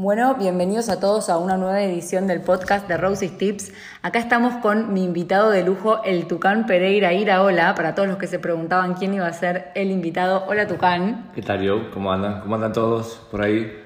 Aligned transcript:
Bueno, 0.00 0.36
bienvenidos 0.36 0.90
a 0.90 1.00
todos 1.00 1.28
a 1.28 1.38
una 1.38 1.56
nueva 1.56 1.82
edición 1.82 2.28
del 2.28 2.40
podcast 2.40 2.86
de 2.86 2.96
Rosie's 2.96 3.36
Tips. 3.36 3.72
Acá 4.00 4.20
estamos 4.20 4.54
con 4.62 4.92
mi 4.92 5.02
invitado 5.02 5.50
de 5.50 5.64
lujo, 5.64 6.04
el 6.04 6.28
Tucán 6.28 6.66
Pereira 6.66 7.12
Ira. 7.12 7.42
Hola, 7.42 7.74
para 7.74 7.96
todos 7.96 8.06
los 8.06 8.16
que 8.16 8.28
se 8.28 8.38
preguntaban 8.38 8.94
quién 8.94 9.12
iba 9.14 9.26
a 9.26 9.32
ser 9.32 9.72
el 9.74 9.90
invitado. 9.90 10.44
Hola, 10.46 10.68
Tucán. 10.68 11.32
¿Qué 11.34 11.42
tal, 11.42 11.62
yo? 11.62 11.90
¿Cómo 11.90 12.12
andan? 12.12 12.42
¿Cómo 12.42 12.54
andan 12.54 12.72
todos 12.72 13.26
por 13.28 13.42
ahí? 13.42 13.76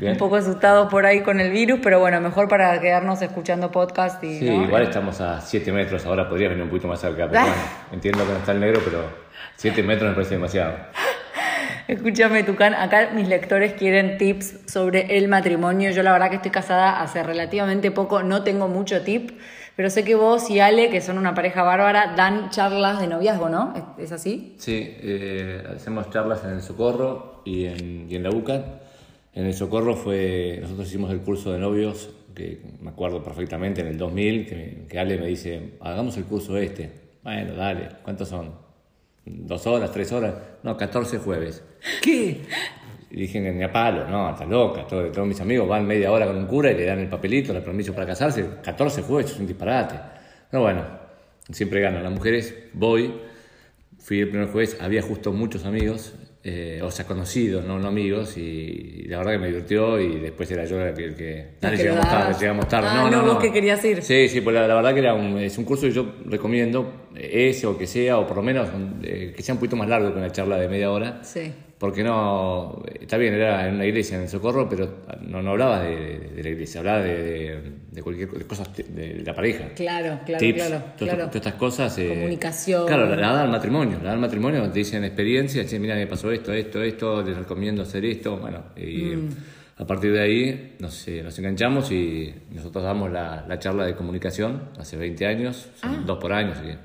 Un 0.00 0.16
poco 0.16 0.36
asustados 0.36 0.90
por 0.90 1.04
ahí 1.04 1.20
con 1.20 1.40
el 1.40 1.50
virus, 1.50 1.80
pero 1.82 2.00
bueno, 2.00 2.22
mejor 2.22 2.48
para 2.48 2.80
quedarnos 2.80 3.20
escuchando 3.20 3.70
podcast 3.70 4.24
y. 4.24 4.38
Sí, 4.38 4.46
igual 4.46 4.84
estamos 4.84 5.20
a 5.20 5.42
7 5.42 5.72
metros, 5.72 6.06
ahora 6.06 6.26
podría 6.26 6.48
venir 6.48 6.62
un 6.62 6.70
poquito 6.70 6.88
más 6.88 7.00
cerca, 7.00 7.28
pero 7.28 7.40
bueno, 7.42 7.54
entiendo 7.92 8.24
que 8.24 8.32
no 8.32 8.38
está 8.38 8.52
el 8.52 8.60
negro, 8.60 8.80
pero 8.82 9.02
7 9.56 9.82
metros 9.82 10.08
me 10.08 10.14
parece 10.14 10.36
demasiado. 10.36 10.72
Escúchame, 11.90 12.44
Tucán, 12.44 12.72
acá 12.74 13.10
mis 13.16 13.26
lectores 13.26 13.72
quieren 13.72 14.16
tips 14.16 14.60
sobre 14.66 15.18
el 15.18 15.26
matrimonio. 15.26 15.90
Yo 15.90 16.04
la 16.04 16.12
verdad 16.12 16.30
que 16.30 16.36
estoy 16.36 16.52
casada 16.52 17.02
hace 17.02 17.24
relativamente 17.24 17.90
poco, 17.90 18.22
no 18.22 18.44
tengo 18.44 18.68
mucho 18.68 19.02
tip, 19.02 19.32
pero 19.74 19.90
sé 19.90 20.04
que 20.04 20.14
vos 20.14 20.48
y 20.50 20.60
Ale, 20.60 20.88
que 20.90 21.00
son 21.00 21.18
una 21.18 21.34
pareja 21.34 21.64
bárbara, 21.64 22.14
dan 22.16 22.50
charlas 22.50 23.00
de 23.00 23.08
noviazgo, 23.08 23.48
¿no? 23.48 23.96
¿Es 23.98 24.12
así? 24.12 24.54
Sí, 24.58 24.98
eh, 25.00 25.64
hacemos 25.74 26.08
charlas 26.10 26.44
en 26.44 26.50
el 26.50 26.62
Socorro 26.62 27.42
y 27.44 27.64
en, 27.64 28.22
la 28.22 28.30
UCA. 28.30 28.64
En 29.34 29.46
el 29.46 29.54
Socorro 29.54 29.96
fue, 29.96 30.60
nosotros 30.62 30.86
hicimos 30.86 31.10
el 31.10 31.22
curso 31.22 31.50
de 31.52 31.58
novios, 31.58 32.10
que 32.36 32.62
me 32.80 32.90
acuerdo 32.90 33.20
perfectamente, 33.24 33.80
en 33.80 33.88
el 33.88 33.98
2000, 33.98 34.46
que, 34.46 34.86
que 34.88 34.96
Ale 34.96 35.18
me 35.18 35.26
dice, 35.26 35.72
hagamos 35.80 36.16
el 36.16 36.22
curso 36.22 36.56
este. 36.56 36.88
Bueno, 37.24 37.54
dale, 37.54 37.88
¿cuántos 38.04 38.28
son? 38.28 38.69
Dos 39.24 39.66
horas, 39.66 39.90
tres 39.92 40.12
horas, 40.12 40.34
no, 40.62 40.76
14 40.76 41.18
jueves. 41.18 41.62
¿Qué? 42.02 42.42
Y 43.10 43.16
dije, 43.16 43.40
ni 43.40 43.62
a 43.62 43.72
palo, 43.72 44.06
no, 44.08 44.30
está 44.30 44.44
loca. 44.44 44.86
Todos, 44.86 45.10
todos, 45.10 45.26
mis 45.26 45.40
amigos 45.40 45.68
van 45.68 45.86
media 45.86 46.12
hora 46.12 46.26
con 46.26 46.36
un 46.36 46.46
cura 46.46 46.70
y 46.70 46.76
le 46.76 46.84
dan 46.84 47.00
el 47.00 47.08
papelito, 47.08 47.52
el 47.52 47.62
permiso 47.62 47.92
para 47.92 48.06
casarse. 48.06 48.46
14 48.62 49.02
jueves, 49.02 49.32
es 49.32 49.38
un 49.38 49.46
disparate. 49.46 49.96
Pero 50.50 50.62
bueno, 50.62 50.84
siempre 51.50 51.80
ganan 51.80 52.04
las 52.04 52.12
mujeres. 52.12 52.54
Voy, 52.72 53.12
fui 53.98 54.20
el 54.20 54.28
primer 54.28 54.48
jueves, 54.48 54.76
había 54.80 55.02
justo 55.02 55.32
muchos 55.32 55.64
amigos, 55.64 56.14
eh, 56.42 56.80
o 56.82 56.90
sea, 56.90 57.06
conocidos, 57.06 57.64
no, 57.64 57.78
no 57.78 57.88
amigos, 57.88 58.36
y, 58.36 59.04
la 59.08 59.18
verdad 59.18 59.32
que 59.32 59.38
me 59.38 59.46
divirtió 59.48 60.00
y 60.00 60.20
después 60.20 60.50
era 60.50 60.64
yo 60.64 60.80
el 60.80 60.94
que... 60.94 61.14
que 61.14 61.46
dale, 61.60 61.76
llegamos 61.76 62.08
tarde, 62.08 62.34
llegamos 62.40 62.68
tarde. 62.68 62.88
Ah, 62.90 62.94
no, 62.94 63.10
no, 63.10 63.22
no, 63.22 63.34
vos 63.34 63.42
que 63.42 63.52
querías 63.52 63.84
ir. 63.84 64.02
Sí, 64.02 64.28
sí, 64.28 64.40
pues 64.40 64.54
la, 64.54 64.66
la, 64.66 64.74
verdad 64.74 64.94
que 64.94 65.00
era 65.00 65.14
un, 65.14 65.38
es 65.38 65.58
un 65.58 65.64
curso 65.64 65.86
que 65.86 65.92
yo 65.92 66.14
recomiendo, 66.24 67.08
ese 67.14 67.66
o 67.66 67.76
que 67.76 67.86
sea, 67.86 68.18
o 68.18 68.26
por 68.26 68.36
lo 68.36 68.42
menos 68.42 68.68
eh, 69.02 69.32
que 69.36 69.42
sea 69.42 69.54
un 69.54 69.58
poquito 69.58 69.76
más 69.76 69.88
largo 69.88 70.12
que 70.12 70.18
una 70.18 70.30
charla 70.30 70.56
de 70.56 70.68
media 70.68 70.90
hora. 70.90 71.22
Sí 71.24 71.52
porque 71.80 72.04
no, 72.04 72.82
está 73.00 73.16
bien, 73.16 73.32
era 73.32 73.66
en 73.66 73.76
una 73.76 73.86
iglesia, 73.86 74.16
en 74.18 74.24
el 74.24 74.28
Socorro, 74.28 74.68
pero 74.68 74.98
no, 75.22 75.40
no 75.42 75.52
hablaba 75.52 75.80
de, 75.80 76.18
de, 76.36 76.42
la 76.42 76.48
iglesia, 76.50 76.80
hablaba 76.80 77.00
de, 77.00 77.58
de 77.90 78.02
cualquier 78.02 78.28
de 78.30 78.44
cosas 78.46 78.68
de, 78.76 79.22
la 79.24 79.34
pareja. 79.34 79.68
Claro, 79.74 80.20
claro, 80.26 80.38
Tips, 80.38 80.58
claro. 80.66 80.84
Todas, 80.98 81.14
claro. 81.14 81.30
estas 81.32 81.54
cosas. 81.54 81.96
Eh, 81.98 82.08
Comunicación. 82.08 82.86
Claro, 82.86 83.06
la, 83.06 83.16
la 83.16 83.32
da 83.32 83.42
al 83.44 83.50
matrimonio, 83.50 83.96
la 83.96 84.08
da 84.08 84.12
al 84.12 84.18
matrimonio, 84.20 84.62
te 84.70 84.78
dicen 84.80 85.02
experiencia, 85.04 85.64
che, 85.66 85.78
mira, 85.78 85.94
me 85.94 86.06
pasó 86.06 86.30
esto, 86.30 86.52
esto, 86.52 86.82
esto, 86.82 87.22
les 87.22 87.34
recomiendo 87.34 87.80
hacer 87.82 88.04
esto, 88.04 88.36
bueno, 88.36 88.62
y 88.76 89.16
Mm. 89.16 89.28
a 89.78 89.86
partir 89.86 90.12
de 90.12 90.20
ahí 90.20 90.76
nos, 90.80 91.08
eh, 91.08 91.22
nos 91.22 91.38
enganchamos 91.38 91.90
y 91.90 92.30
nosotros 92.50 92.84
damos 92.84 93.10
la, 93.10 93.46
la 93.48 93.58
charla 93.58 93.86
de 93.86 93.94
comunicación 93.94 94.64
hace 94.78 94.98
20 94.98 95.24
años, 95.24 95.70
son 95.80 95.94
Ah. 95.94 96.02
dos 96.04 96.18
por 96.18 96.34
año, 96.34 96.52
así 96.52 96.62
que. 96.64 96.76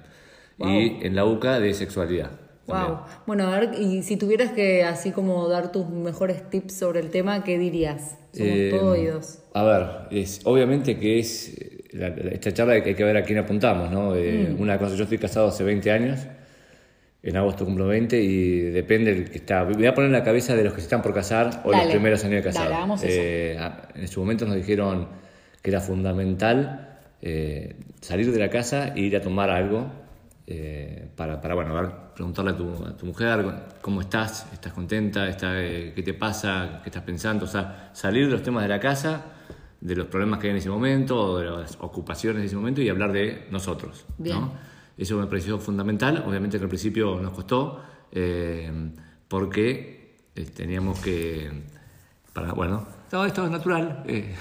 Wow. 0.57 0.69
Y 0.69 0.99
en 1.01 1.15
la 1.17 1.25
UCA 1.25 1.59
de 1.59 1.73
sexualidad. 1.73 2.31
Wow. 2.67 3.01
Bueno, 3.27 3.47
a 3.47 3.59
ver, 3.59 3.71
y 3.79 4.01
si 4.03 4.17
tuvieras 4.17 4.51
que 4.51 4.83
así 4.83 5.11
como 5.11 5.47
dar 5.47 5.71
tus 5.71 5.87
mejores 5.89 6.49
tips 6.49 6.73
sobre 6.73 6.99
el 6.99 7.09
tema, 7.11 7.43
¿qué 7.43 7.57
dirías? 7.59 8.17
Somos 8.33 8.51
Eh, 8.53 8.69
todo 8.71 8.91
oídos. 8.91 9.39
A 9.53 9.63
ver, 9.63 9.87
es, 10.11 10.41
obviamente 10.45 10.97
que 10.97 11.19
es 11.19 11.49
eh, 11.57 11.83
la- 11.93 12.09
la- 12.09 12.31
esta 12.31 12.51
charla 12.53 12.81
que 12.83 12.89
hay 12.89 12.95
que 12.95 13.03
ver 13.03 13.17
a 13.17 13.23
quién 13.23 13.37
apuntamos, 13.39 13.91
¿no? 13.91 14.15
Eh, 14.15 14.53
Mm. 14.57 14.61
Una 14.61 14.77
cosa, 14.79 14.95
yo 14.95 15.03
estoy 15.03 15.17
casado 15.19 15.47
hace 15.47 15.63
20 15.63 15.91
años, 15.91 16.19
en 17.23 17.37
agosto 17.37 17.65
cumplo 17.65 17.87
20 17.87 18.21
y 18.21 18.59
depende 18.71 19.13
del 19.13 19.29
que 19.29 19.37
está. 19.37 19.63
Voy 19.63 19.85
a 19.85 19.93
poner 19.93 20.07
en 20.09 20.13
la 20.13 20.23
cabeza 20.23 20.55
de 20.55 20.63
los 20.63 20.73
que 20.73 20.79
se 20.81 20.85
están 20.85 21.01
por 21.01 21.13
casar 21.13 21.61
o 21.65 21.71
Dale, 21.71 21.85
los 21.85 21.93
primeros 21.93 22.23
años 22.23 22.35
de 22.43 22.43
casar. 22.43 22.69
dale, 22.69 22.93
eso. 22.95 23.03
Eh, 23.07 23.57
a- 23.59 23.89
en 23.95 24.07
su 24.07 24.19
momento 24.19 24.45
nos 24.45 24.55
dijeron 24.55 25.07
que 25.61 25.69
era 25.71 25.81
fundamental 25.81 26.97
eh, 27.21 27.75
salir 28.01 28.31
de 28.31 28.37
la 28.39 28.49
casa 28.49 28.89
e 28.95 28.99
ir 29.01 29.15
a 29.15 29.21
tomar 29.21 29.49
algo 29.49 29.87
eh, 30.47 31.07
para, 31.15 31.41
para, 31.41 31.55
bueno, 31.55 31.73
ver, 31.73 31.89
preguntarle 32.15 32.51
a 32.51 32.57
tu, 32.57 32.85
a 32.85 32.97
tu 32.97 33.05
mujer 33.05 33.65
cómo 33.81 34.01
estás, 34.01 34.47
estás 34.53 34.73
contenta, 34.73 35.27
está, 35.27 35.61
eh, 35.61 35.93
qué 35.95 36.01
te 36.01 36.13
pasa, 36.13 36.79
qué 36.81 36.89
estás 36.89 37.03
pensando, 37.03 37.45
o 37.45 37.47
sea, 37.47 37.91
salir 37.93 38.25
de 38.25 38.31
los 38.31 38.41
temas 38.41 38.63
de 38.63 38.69
la 38.69 38.79
casa, 38.79 39.25
de 39.81 39.95
los 39.95 40.07
problemas 40.07 40.39
que 40.39 40.47
hay 40.47 40.51
en 40.51 40.57
ese 40.57 40.69
momento, 40.69 41.17
o 41.17 41.39
de 41.39 41.45
las 41.45 41.77
ocupaciones 41.79 42.41
de 42.41 42.47
ese 42.47 42.55
momento 42.55 42.81
y 42.81 42.89
hablar 42.89 43.11
de 43.11 43.47
nosotros. 43.51 44.05
Bien. 44.17 44.39
¿no? 44.39 44.53
Eso 44.97 45.17
me 45.17 45.27
pareció 45.27 45.59
fundamental, 45.59 46.23
obviamente 46.25 46.57
que 46.57 46.63
al 46.63 46.69
principio 46.69 47.19
nos 47.19 47.33
costó, 47.33 47.81
eh, 48.11 48.71
porque 49.27 50.15
eh, 50.35 50.45
teníamos 50.45 50.99
que, 50.99 51.51
para, 52.33 52.53
bueno, 52.53 52.87
todo 53.09 53.25
esto 53.25 53.45
es 53.45 53.51
natural. 53.51 54.03
eh, 54.07 54.33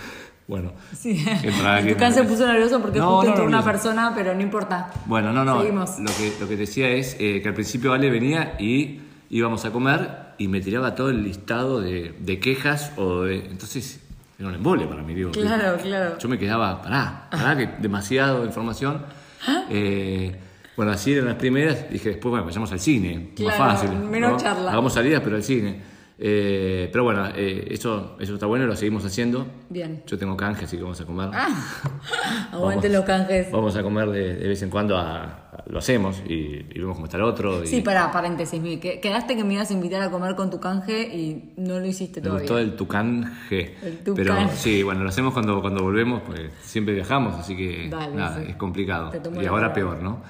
bueno, 0.46 0.72
Sí. 0.94 1.24
se 2.12 2.24
puso 2.24 2.46
nervioso 2.46 2.80
porque 2.80 2.98
No, 2.98 3.16
justo 3.16 3.24
no, 3.24 3.30
entró 3.30 3.44
una 3.46 3.64
persona, 3.64 4.12
pero 4.14 4.34
no 4.34 4.42
importa. 4.42 4.90
Bueno, 5.06 5.32
no, 5.32 5.44
no. 5.44 5.60
Seguimos. 5.60 5.98
Lo 5.98 6.10
que, 6.10 6.32
lo 6.40 6.48
que 6.48 6.56
decía 6.56 6.90
es 6.90 7.16
eh, 7.18 7.40
que 7.42 7.48
al 7.48 7.54
principio 7.54 7.92
Ale 7.92 8.10
venía 8.10 8.56
y 8.58 9.00
íbamos 9.30 9.64
a 9.64 9.70
comer 9.70 10.34
y 10.38 10.48
me 10.48 10.60
tiraba 10.60 10.94
todo 10.94 11.10
el 11.10 11.22
listado 11.22 11.80
de, 11.80 12.14
de 12.20 12.40
quejas 12.40 12.92
o 12.96 13.22
de. 13.22 13.46
Entonces, 13.46 14.00
era 14.38 14.48
un 14.48 14.54
embole 14.54 14.86
para 14.86 15.02
mí, 15.02 15.14
digo. 15.14 15.30
Claro, 15.30 15.78
claro. 15.80 16.18
Yo 16.18 16.28
me 16.28 16.38
quedaba, 16.38 16.82
pará, 16.82 17.28
pará, 17.30 17.56
que 17.56 17.68
demasiado 17.80 18.44
información. 18.44 19.02
Eh, 19.70 20.36
bueno, 20.76 20.92
así 20.92 21.12
eran 21.12 21.26
las 21.26 21.36
primeras. 21.36 21.88
Dije, 21.90 22.10
después, 22.10 22.30
bueno, 22.30 22.44
vayamos 22.44 22.70
al 22.72 22.80
cine. 22.80 23.30
Claro, 23.36 23.58
más 23.58 23.80
fácil. 23.80 23.96
menos 23.98 24.32
¿no? 24.32 24.38
charla. 24.38 24.72
Hagamos 24.72 24.92
salidas, 24.92 25.22
pero 25.22 25.36
al 25.36 25.42
cine. 25.42 25.93
Eh, 26.18 26.88
pero 26.92 27.02
bueno, 27.04 27.26
eh, 27.34 27.66
eso, 27.70 28.16
eso 28.20 28.34
está 28.34 28.46
bueno, 28.46 28.66
lo 28.66 28.76
seguimos 28.76 29.04
haciendo. 29.04 29.46
Bien. 29.68 30.02
Yo 30.06 30.16
tengo 30.18 30.36
canje, 30.36 30.64
así 30.64 30.76
que 30.76 30.82
vamos 30.82 31.00
a 31.00 31.04
comer. 31.06 31.30
Aguante 32.52 32.88
Vamos. 32.88 32.90
los 32.90 33.04
canjes. 33.04 33.50
Vamos 33.50 33.76
a 33.76 33.82
comer 33.82 34.08
de, 34.10 34.34
de 34.36 34.48
vez 34.48 34.62
en 34.62 34.70
cuando, 34.70 34.96
a, 34.96 35.22
a- 35.24 35.40
lo 35.66 35.78
hacemos 35.78 36.20
y, 36.26 36.32
y 36.70 36.78
vemos 36.78 36.94
cómo 36.96 37.06
está 37.06 37.16
el 37.16 37.22
otro. 37.24 37.62
Y 37.64 37.66
Sí, 37.66 37.80
para 37.80 38.10
paréntesis, 38.12 38.60
mi, 38.60 38.76
que- 38.78 39.00
quedaste 39.00 39.34
que 39.36 39.44
me 39.44 39.54
ibas 39.54 39.70
a 39.70 39.72
invitar 39.72 40.02
a 40.02 40.10
comer 40.10 40.34
con 40.34 40.50
tu 40.50 40.60
canje 40.60 41.02
y 41.02 41.52
no 41.56 41.78
lo 41.80 41.86
hiciste 41.86 42.20
me 42.20 42.24
todavía. 42.26 42.42
gustó 42.42 42.58
el 42.58 42.76
tucán 42.76 43.32
G. 43.50 43.70
El. 43.82 43.98
Pero 44.14 44.36
sí, 44.54 44.82
bueno, 44.82 45.02
lo 45.02 45.08
hacemos 45.08 45.32
cuando, 45.32 45.60
cuando 45.62 45.82
volvemos, 45.82 46.22
porque 46.22 46.50
siempre 46.62 46.94
viajamos, 46.94 47.34
así 47.36 47.56
que 47.56 47.88
Dale, 47.88 48.14
nada, 48.14 48.38
sí. 48.40 48.50
es 48.50 48.56
complicado. 48.56 49.10
Y 49.40 49.46
ahora 49.46 49.72
peor, 49.72 50.02
¿no? 50.02 50.22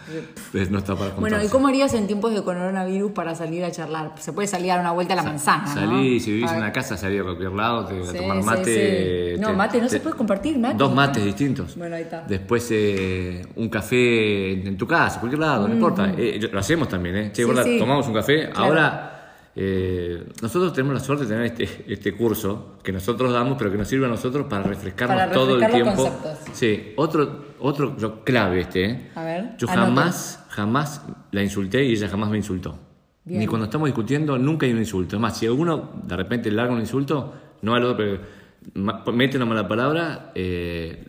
Pues 0.52 0.70
no 0.70 0.78
está 0.78 0.94
para 0.94 1.10
Bueno, 1.10 1.26
¿y 1.26 1.30
contarse. 1.30 1.50
cómo 1.50 1.68
harías 1.68 1.92
en 1.94 2.06
tiempos 2.06 2.32
de 2.34 2.42
coronavirus 2.42 3.12
para 3.12 3.34
salir 3.34 3.64
a 3.64 3.70
charlar? 3.70 4.12
Se 4.18 4.32
puede 4.32 4.46
salir 4.48 4.70
a 4.70 4.74
dar 4.76 4.80
una 4.82 4.92
vuelta 4.92 5.12
a 5.14 5.16
la 5.16 5.22
manzana. 5.24 5.73
Salí, 5.74 6.20
si 6.20 6.30
vivís 6.32 6.44
A 6.46 6.48
en 6.48 6.54
ver. 6.56 6.62
una 6.64 6.72
casa, 6.72 6.96
salí 6.96 7.18
a 7.18 7.22
cualquier 7.22 7.52
lado, 7.52 7.84
te, 7.86 8.00
a 8.00 8.04
Sí, 8.12 8.16
tomar 8.16 8.38
sí, 8.38 8.44
mate. 8.44 9.34
sí. 9.34 9.40
No, 9.40 9.48
te- 9.48 9.52
mate, 9.56 9.78
no 9.78 9.84
te- 9.84 9.90
se 9.90 10.00
puede 10.00 10.16
compartir, 10.16 10.58
mate. 10.58 10.76
Dos 10.76 10.94
mates 10.94 11.24
distintos. 11.24 11.76
Bueno, 11.76 11.96
ahí 11.96 12.02
está. 12.02 12.24
Después 12.26 12.66
eh, 12.70 13.46
un 13.56 13.68
café 13.68 14.52
en 14.66 14.76
tu 14.76 14.86
casa, 14.86 15.20
cualquier 15.20 15.40
lado, 15.40 15.68
no 15.68 15.74
importa. 15.74 16.12
Eh, 16.16 16.48
lo 16.52 16.58
hacemos 16.58 16.88
también, 16.88 17.16
¿eh? 17.16 17.30
Che, 17.32 17.44
gorda, 17.44 17.64
tomamos 17.78 18.06
un 18.08 18.14
café. 18.14 18.48
Claro. 18.50 18.64
Ahora, 18.64 19.10
eh, 19.56 20.24
nosotros 20.42 20.72
tenemos 20.72 20.94
la 20.94 21.00
suerte 21.00 21.24
de 21.26 21.30
tener 21.30 21.44
este, 21.46 21.84
este 21.92 22.12
curso 22.16 22.76
que 22.82 22.90
nosotros 22.92 23.32
damos, 23.32 23.56
pero 23.56 23.70
que 23.70 23.78
nos 23.78 23.86
sirve 23.88 24.06
a 24.06 24.08
nosotros 24.08 24.46
para 24.48 24.62
refrescarnos 24.64 25.16
Para 25.16 25.32
todo 25.32 25.56
el 25.56 25.70
tiempo. 25.70 25.94
conceptos. 25.94 26.38
Sí, 26.52 26.92
otro, 26.96 27.44
otro 27.60 27.96
yo, 27.96 28.24
clave 28.24 28.60
este, 28.62 28.84
¿eh? 28.84 29.10
A 29.14 29.22
ver, 29.24 29.56
Yo 29.58 29.68
jamás, 29.68 30.40
jamás 30.48 31.02
la 31.30 31.42
insulté 31.42 31.84
y 31.84 31.92
ella 31.92 32.08
jamás 32.08 32.30
me 32.30 32.36
insultó. 32.36 32.78
Bien. 33.24 33.40
Ni 33.40 33.46
cuando 33.46 33.64
estamos 33.64 33.86
discutiendo, 33.86 34.36
nunca 34.38 34.66
hay 34.66 34.72
un 34.72 34.78
insulto. 34.78 35.16
Es 35.16 35.20
más, 35.22 35.38
si 35.38 35.46
alguno 35.46 35.92
de 36.02 36.16
repente 36.16 36.50
larga 36.50 36.72
un 36.74 36.80
insulto, 36.80 37.34
no 37.62 37.74
al 37.74 37.84
otro, 37.84 37.96
pero 37.96 39.14
mete 39.16 39.36
una 39.36 39.46
mala 39.46 39.66
palabra, 39.66 40.30
eh, 40.34 41.04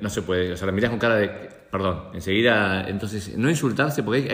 no 0.00 0.08
se 0.08 0.22
puede. 0.22 0.52
O 0.52 0.56
sea, 0.56 0.66
la 0.66 0.72
mirás 0.72 0.90
con 0.90 0.98
cara 0.98 1.16
de. 1.16 1.28
Perdón, 1.70 2.04
enseguida. 2.14 2.88
Entonces, 2.88 3.36
no 3.36 3.48
insultarse, 3.50 4.02
porque 4.02 4.30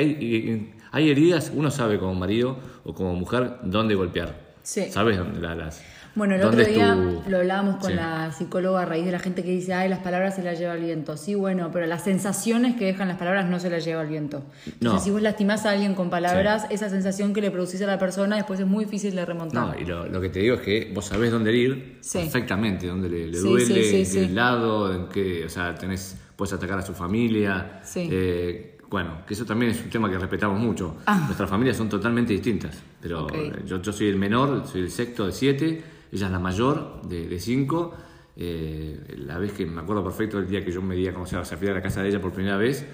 hay, 0.93 1.11
heridas, 1.11 1.53
uno 1.55 1.71
sabe 1.71 1.99
como 1.99 2.15
marido 2.15 2.59
o 2.85 2.95
como 2.95 3.15
mujer 3.15 3.59
dónde 3.63 3.95
golpear. 3.95 4.49
Sí. 4.63 4.85
¿Sabes 4.91 5.19
dónde 5.19 5.41
la- 5.41 5.55
las. 5.55 5.83
Bueno, 6.15 6.35
el 6.35 6.43
otro 6.43 6.65
día 6.65 6.95
tu- 6.95 7.31
lo 7.31 7.39
hablábamos 7.39 7.77
con 7.77 7.91
Sí. 7.91 7.97
la 7.97 8.33
psicóloga 8.33 8.83
a 8.83 8.85
raíz 8.85 9.05
de 9.05 9.13
la 9.13 9.21
gente 9.21 9.43
que 9.45 9.51
dice, 9.51 9.73
ay, 9.75 9.89
las 9.89 10.01
palabras 10.01 10.35
se 10.35 10.43
las 10.43 10.59
lleva 10.59 10.75
el 10.75 10.83
viento. 10.83 11.17
Sí, 11.17 11.35
bueno, 11.37 11.71
pero 11.73 11.87
las 11.87 12.03
sensaciones 12.03 12.75
que 12.77 12.87
dejan 12.87 13.07
las 13.09 13.19
palabras 13.19 13.49
no 13.49 13.61
se 13.61 13.71
las 13.71 13.85
lleva 13.85 14.03
el 14.03 14.09
viento. 14.09 14.43
Entonces, 14.67 14.81
No. 14.83 14.99
si 15.01 15.11
vos 15.11 15.23
lastimás 15.23 15.65
a 15.67 15.71
alguien 15.71 15.95
con 15.95 16.11
palabras, 16.11 16.67
esa 16.71 16.89
sensación 16.91 17.33
que 17.35 17.41
le 17.41 17.51
producís 17.53 17.81
a 17.83 17.87
la 17.87 17.99
persona 17.99 18.35
después 18.37 18.59
es 18.59 18.67
muy 18.67 18.85
difícil 18.85 19.15
de 19.15 19.25
remontar. 19.25 19.77
No, 19.77 19.81
y 19.81 19.85
lo, 19.85 20.07
lo 20.09 20.21
que 20.21 20.29
te 20.29 20.41
digo 20.41 20.57
es 20.57 20.61
que 20.63 20.91
vos 20.93 21.05
sabés 21.05 21.31
dónde 21.31 21.53
ir 21.57 21.99
Sí. 22.01 22.19
perfectamente, 22.19 22.87
dónde 22.89 23.09
le, 23.09 23.27
le 23.29 23.39
Sí, 23.39 23.49
duele, 23.49 23.67
sí, 23.67 23.85
sí, 23.85 23.97
en 23.99 24.07
sí. 24.07 24.21
qué 24.27 24.29
lado, 24.35 24.93
en 24.95 25.09
qué, 25.09 25.45
o 25.45 25.49
sea, 25.49 25.75
tenés, 25.77 26.17
puedes 26.35 26.53
atacar 26.53 26.79
a 26.79 26.83
su 26.83 26.95
familia. 26.95 27.81
Sí. 27.85 28.09
Eh, 28.11 28.79
bueno, 28.91 29.19
que 29.27 29.35
eso 29.35 29.45
también 29.45 29.71
es 29.73 29.83
un 29.85 29.91
tema 29.91 30.11
que 30.11 30.19
respetamos 30.19 30.59
mucho. 30.59 30.97
Ah. 31.07 31.23
Nuestras 31.27 31.49
familias 31.49 31.77
son 31.77 31.89
totalmente 31.89 32.33
distintas, 32.33 32.77
pero 33.01 33.25
Ok. 33.25 33.33
eh, 33.35 33.53
yo, 33.67 33.81
yo 33.83 33.93
soy 33.93 34.09
el 34.09 34.17
menor, 34.17 34.67
soy 34.67 34.81
el 34.81 34.91
sexto 34.91 35.27
de 35.27 35.33
siete, 35.33 35.83
ella 36.13 36.27
es 36.27 36.33
la 36.33 36.39
mayor 36.39 37.03
de, 37.03 37.29
de 37.29 37.41
cinco. 37.41 37.95
Eh, 38.37 39.17
la 39.27 39.39
vez 39.39 39.53
que 39.53 39.67
me 39.67 39.81
acuerdo 39.81 40.05
perfecto 40.05 40.39
el 40.39 40.47
día 40.49 40.65
que 40.65 40.71
yo 40.71 40.81
me 40.81 40.95
di 40.95 41.09
a 41.09 41.13
conocer, 41.13 41.39
o 41.41 41.45
sea, 41.45 41.59
fui 41.59 41.67
a 41.69 41.73
la 41.73 41.83
casa 41.83 42.03
de 42.03 42.09
ella 42.11 42.21
por 42.21 42.33
primera 42.33 42.57
vez, 42.57 42.87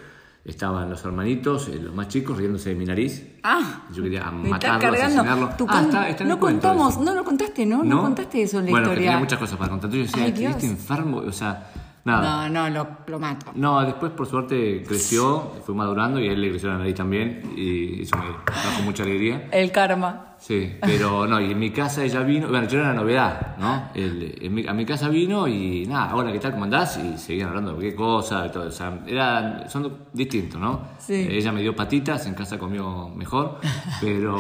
estaban 0.45 0.89
los 0.89 1.05
hermanitos, 1.05 1.69
eh, 1.69 1.79
los 1.81 1.95
más 1.95 2.09
chicos, 2.09 2.37
riéndose 2.39 2.71
de 2.71 2.75
mi 2.77 2.85
nariz. 2.87 3.27
Ah, 3.43 3.83
Yo 3.93 4.03
quería 4.03 4.31
matarlo, 4.31 4.93
asesinarlo. 4.93 5.51
Tu 5.57 5.65
Ah, 5.69 5.73
can- 5.73 5.85
está- 5.87 6.09
está 6.09 6.23
en 6.25 6.29
no 6.29 6.35
el 6.37 6.41
contamos, 6.41 6.99
no 6.99 7.15
lo 7.15 7.25
contaste, 7.25 7.67
¿no? 7.67 7.83
No, 7.85 8.01
contaste 8.01 8.43
eso 8.43 8.59
en 8.61 8.67
la 8.67 8.71
bueno, 8.71 8.87
que 8.87 8.93
historia. 8.93 9.11
tenía 9.11 9.19
muchas 9.21 9.39
cosas 9.39 9.59
para 9.59 9.71
contar. 9.71 9.91
Yo 9.91 9.99
decía, 9.99 10.25
Ay, 10.25 10.33
que 10.33 10.47
este 10.47 10.67
enfermo, 10.67 11.19
o 11.19 11.33
sea, 11.33 11.71
nada. 12.05 12.49
No, 12.49 12.69
no, 12.69 12.71
lo, 12.71 12.89
lo 13.07 13.19
mato. 13.19 13.47
No, 13.55 13.81
después 13.85 14.13
por 14.13 14.27
suerte 14.27 14.83
creció, 14.87 15.53
fue 15.65 15.75
madurando 15.75 16.21
y 16.21 16.29
a 16.29 16.33
él 16.33 16.41
le 16.41 16.51
creció 16.51 16.69
la 16.71 16.79
nariz 16.79 16.95
también 16.95 17.53
y 17.57 18.03
eso 18.03 18.17
me 18.17 18.25
trajo 18.45 18.83
mucha 18.85 19.03
alegría. 19.03 19.49
El 19.53 19.73
karma. 19.73 20.31
Sí, 20.39 20.75
pero 20.83 21.27
no, 21.27 21.41
y 21.41 21.53
en 21.53 21.59
mi 21.59 21.71
casa 21.71 22.05
ella 22.05 22.21
vino, 22.21 22.49
bueno, 22.49 22.69
yo 22.69 22.79
era 22.79 22.89
la 22.89 22.95
novedad, 23.01 23.57
¿no? 23.59 23.89
El- 23.95 24.37
en 24.43 24.53
mi- 24.55 24.67
a 24.67 24.75
mi 24.75 24.85
casa 24.85 25.09
vino 25.09 25.49
y 25.49 25.87
nada, 25.87 26.15
hola, 26.15 26.31
¿qué 26.33 26.39
tal? 26.39 26.53
¿Cómo 26.53 26.65
andás? 26.65 26.99
Y 26.99 27.17
seguían 27.17 27.49
hablando 27.49 27.73
de 27.77 27.89
qué 27.91 27.95
cosa, 27.97 28.45
y 28.47 28.51
todo, 28.51 28.69
o 28.69 28.71
sea, 28.71 28.99
eran, 29.07 29.71
son 29.71 29.91
distintos, 30.13 30.61
¿no? 30.61 30.83
Sí. 30.99 31.15
Eh, 31.15 31.39
Ella 31.39 31.51
me 31.51 31.63
dio 31.63 31.75
patitas, 31.75 32.27
en 32.27 32.35
casa 32.35 32.59
comió 32.59 33.09
mejor, 33.09 33.59
pero, 34.03 34.39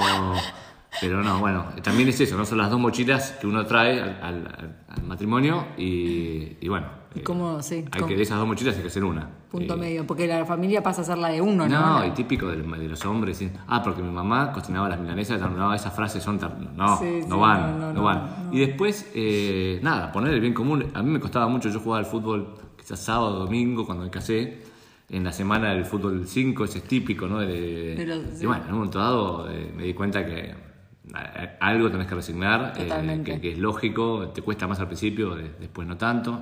pero 1.00 1.22
no, 1.22 1.38
bueno, 1.38 1.66
también 1.82 2.10
es 2.10 2.20
eso, 2.20 2.36
¿no? 2.36 2.44
Son 2.44 2.58
las 2.58 2.68
dos 2.70 2.78
mochilas 2.78 3.32
que 3.40 3.46
uno 3.46 3.64
trae 3.64 3.98
al, 4.02 4.18
al- 4.22 4.76
al 4.88 5.02
matrimonio 5.04 5.68
y, 5.78 6.58
y 6.60 6.68
bueno. 6.68 7.03
¿Y 7.14 7.20
cómo? 7.20 7.62
Sí, 7.62 7.76
Hay 7.92 8.00
cómo- 8.00 8.06
que 8.08 8.16
de 8.16 8.22
esas 8.22 8.38
dos 8.38 8.46
mochilas 8.46 8.74
hay 8.76 8.82
que 8.82 8.88
hacer 8.88 9.04
una. 9.04 9.28
Punto 9.50 9.74
Eh, 9.74 9.76
medio, 9.76 10.06
porque 10.06 10.26
la 10.26 10.44
familia 10.44 10.82
pasa 10.82 11.02
a 11.02 11.04
ser 11.04 11.18
la 11.18 11.28
de 11.28 11.40
uno, 11.40 11.68
¿no? 11.68 11.98
no, 12.00 12.04
y 12.06 12.10
típico 12.10 12.48
de, 12.48 12.56
de 12.62 12.88
los 12.88 13.04
hombres. 13.04 13.36
sí. 13.38 13.50
Ah, 13.68 13.82
porque 13.82 14.02
mi 14.02 14.10
mamá 14.10 14.52
cocinaba 14.52 14.88
las 14.88 14.98
milanesas. 14.98 15.40
No, 15.40 15.72
esas 15.72 15.94
frases 15.94 16.22
son. 16.22 16.40
No, 16.76 16.96
Sí, 16.98 17.20
no 17.28 17.38
van, 17.38 17.78
no, 17.78 17.86
no, 17.86 17.92
no, 17.92 18.02
van. 18.02 18.48
Y 18.52 18.58
después, 18.60 19.10
eh, 19.14 19.78
nada, 19.82 20.10
poner 20.12 20.34
el 20.34 20.40
bien 20.40 20.54
común. 20.54 20.86
A 20.94 21.02
mí 21.02 21.10
me 21.10 21.20
costaba 21.20 21.46
mucho. 21.48 21.68
Yo 21.68 21.78
jugaba 21.80 22.00
al 22.00 22.06
fútbol 22.06 22.54
quizás 22.76 22.98
sábado, 23.00 23.38
domingo, 23.38 23.86
cuando 23.86 24.04
me 24.04 24.10
casé. 24.10 24.62
En 25.10 25.22
la 25.22 25.32
semana 25.32 25.72
del 25.74 25.84
fútbol 25.84 26.26
5, 26.26 26.64
ese 26.64 26.78
es 26.78 26.84
típico, 26.84 27.26
¿no? 27.28 27.38
De- 27.38 27.94
De 27.94 28.06
los- 28.06 28.42
Y 28.42 28.46
bueno, 28.46 28.62
en 28.64 28.70
un 28.70 28.76
momento 28.78 28.98
dado 28.98 29.48
eh, 29.50 29.70
me 29.76 29.84
di 29.84 29.92
cuenta 29.94 30.24
que 30.24 30.50
eh, 30.50 31.56
algo 31.60 31.90
tenés 31.90 32.06
que 32.06 32.14
resignar, 32.14 32.72
eh, 32.78 33.20
que, 33.22 33.38
que 33.40 33.52
es 33.52 33.58
lógico, 33.58 34.28
te 34.34 34.40
cuesta 34.40 34.66
más 34.66 34.80
al 34.80 34.86
principio, 34.86 35.34
de- 35.36 35.50
después 35.60 35.86
no 35.86 35.96
tanto. 35.98 36.40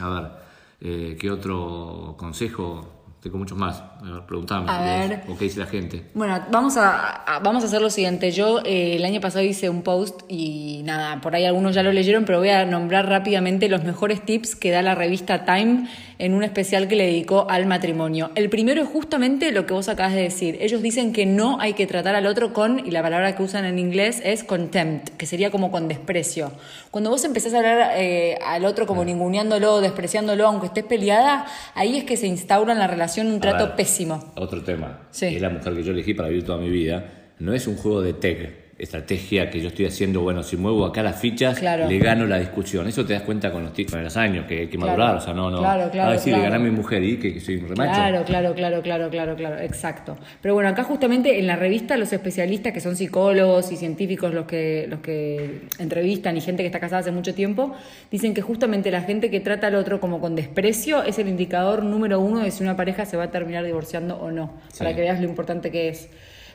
A 0.00 0.08
ver, 0.08 0.32
eh, 0.80 1.16
¿qué 1.20 1.30
otro 1.30 2.14
consejo? 2.18 3.01
Tengo 3.22 3.38
muchos 3.38 3.56
más. 3.56 3.76
A 3.80 4.02
ver, 4.02 4.22
preguntame. 4.26 4.66
A 4.68 4.82
ver. 4.82 5.22
¿O 5.28 5.38
qué 5.38 5.44
dice 5.44 5.60
la 5.60 5.66
gente? 5.66 6.02
Bueno, 6.12 6.40
vamos 6.50 6.76
a, 6.76 7.22
a- 7.22 7.38
vamos 7.38 7.62
a 7.62 7.68
hacer 7.68 7.80
lo 7.80 7.88
siguiente. 7.88 8.32
Yo 8.32 8.58
eh, 8.64 8.96
el 8.96 9.04
año 9.04 9.20
pasado 9.20 9.44
hice 9.44 9.70
un 9.70 9.82
post 9.82 10.22
y 10.28 10.82
nada, 10.84 11.20
por 11.20 11.36
ahí 11.36 11.44
algunos 11.44 11.72
ya 11.76 11.84
lo 11.84 11.92
leyeron, 11.92 12.24
pero 12.24 12.40
voy 12.40 12.48
a 12.48 12.64
nombrar 12.64 13.08
rápidamente 13.08 13.68
los 13.68 13.84
mejores 13.84 14.24
tips 14.24 14.56
que 14.56 14.72
da 14.72 14.82
la 14.82 14.96
revista 14.96 15.44
Time 15.44 15.86
en 16.18 16.34
un 16.34 16.42
especial 16.42 16.88
que 16.88 16.96
le 16.96 17.06
dedicó 17.06 17.46
al 17.48 17.66
matrimonio. 17.66 18.30
El 18.34 18.48
primero 18.50 18.82
es 18.82 18.88
justamente 18.88 19.52
lo 19.52 19.66
que 19.66 19.74
vos 19.74 19.88
acabas 19.88 20.14
de 20.14 20.22
decir. 20.22 20.58
Ellos 20.60 20.82
dicen 20.82 21.12
que 21.12 21.24
no 21.24 21.60
hay 21.60 21.74
que 21.74 21.86
tratar 21.86 22.16
al 22.16 22.26
otro 22.26 22.52
con, 22.52 22.84
y 22.84 22.90
la 22.90 23.02
palabra 23.02 23.36
que 23.36 23.42
usan 23.44 23.64
en 23.64 23.78
inglés 23.78 24.20
es 24.24 24.42
contempt, 24.42 25.10
que 25.16 25.26
sería 25.26 25.50
como 25.52 25.70
con 25.70 25.86
desprecio. 25.86 26.52
Cuando 26.90 27.10
vos 27.10 27.24
empezás 27.24 27.54
a 27.54 27.58
hablar 27.58 27.92
eh, 27.96 28.36
al 28.44 28.64
otro 28.64 28.86
como 28.86 29.04
ninguneándolo, 29.04 29.80
despreciándolo, 29.80 30.46
aunque 30.46 30.66
estés 30.66 30.84
peleada, 30.84 31.46
ahí 31.74 31.96
es 31.96 32.04
que 32.04 32.16
se 32.16 32.26
instaura 32.26 32.72
en 32.72 32.78
la 32.80 32.86
relación 32.88 33.11
un 33.20 33.40
trato 33.40 33.66
ver, 33.66 33.76
pésimo. 33.76 34.32
Otro 34.36 34.62
tema. 34.62 35.00
Sí. 35.10 35.26
Es 35.26 35.42
la 35.42 35.50
mujer 35.50 35.74
que 35.74 35.82
yo 35.82 35.92
elegí 35.92 36.14
para 36.14 36.28
vivir 36.28 36.44
toda 36.44 36.58
mi 36.58 36.70
vida. 36.70 37.04
No 37.38 37.52
es 37.52 37.66
un 37.66 37.76
juego 37.76 38.00
de 38.00 38.14
tech, 38.14 38.61
estrategia 38.82 39.48
que 39.50 39.60
yo 39.60 39.68
estoy 39.68 39.86
haciendo. 39.86 40.20
Bueno, 40.20 40.42
si 40.42 40.56
muevo 40.56 40.84
acá 40.84 41.02
las 41.02 41.20
fichas, 41.20 41.58
Claro. 41.58 41.88
le 41.88 41.98
gano 41.98 42.26
la 42.26 42.38
discusión. 42.38 42.86
Eso 42.88 43.04
te 43.04 43.12
das 43.12 43.22
cuenta 43.22 43.50
con 43.52 43.62
los, 43.64 43.72
con 43.90 44.02
los 44.02 44.16
años, 44.16 44.46
que 44.46 44.60
hay 44.60 44.66
que 44.66 44.76
Claro. 44.76 44.92
madurar. 44.98 45.16
O 45.16 45.20
sea, 45.20 45.32
no, 45.34 45.50
no. 45.50 45.58
Claro, 45.58 45.90
claro, 45.90 46.10
a 46.10 46.12
decir, 46.12 46.32
le 46.32 46.40
claro. 46.40 46.52
gané 46.52 46.64
a 46.68 46.70
mi 46.70 46.76
mujer 46.76 47.02
y 47.02 47.16
que, 47.18 47.32
que 47.34 47.40
soy 47.40 47.56
un 47.56 47.68
remacho. 47.68 47.92
Claro, 47.94 48.24
claro, 48.24 48.54
claro, 48.54 48.82
claro, 48.82 49.10
claro, 49.10 49.36
claro, 49.36 49.58
exacto. 49.60 50.16
Pero 50.40 50.54
bueno, 50.54 50.68
acá 50.68 50.84
justamente 50.84 51.38
en 51.38 51.46
la 51.46 51.56
revista 51.56 51.96
los 51.96 52.12
especialistas 52.12 52.72
que 52.72 52.80
son 52.80 52.96
psicólogos 52.96 53.70
y 53.72 53.76
científicos 53.76 54.34
los 54.34 54.46
que 54.46 54.86
los 54.88 55.00
que 55.00 55.62
entrevistan 55.78 56.36
y 56.36 56.40
gente 56.40 56.62
que 56.62 56.66
está 56.66 56.80
casada 56.80 57.00
hace 57.00 57.12
mucho 57.12 57.34
tiempo 57.34 57.74
dicen 58.10 58.34
que 58.34 58.42
justamente 58.42 58.90
la 58.90 59.02
gente 59.02 59.30
que 59.30 59.40
trata 59.40 59.68
al 59.68 59.74
otro 59.76 60.00
como 60.00 60.20
con 60.20 60.34
desprecio 60.34 61.02
es 61.04 61.18
el 61.18 61.28
indicador 61.28 61.84
número 61.84 62.20
uno 62.20 62.40
de 62.40 62.50
si 62.50 62.62
una 62.62 62.76
pareja 62.76 63.04
se 63.06 63.16
va 63.16 63.24
a 63.24 63.30
terminar 63.30 63.64
divorciando 63.64 64.16
o 64.16 64.30
no, 64.30 64.50
Sí. 64.72 64.78
para 64.78 64.94
que 64.94 65.00
veas 65.02 65.20
lo 65.20 65.26
importante 65.28 65.70
que 65.70 65.88
es. 65.88 66.08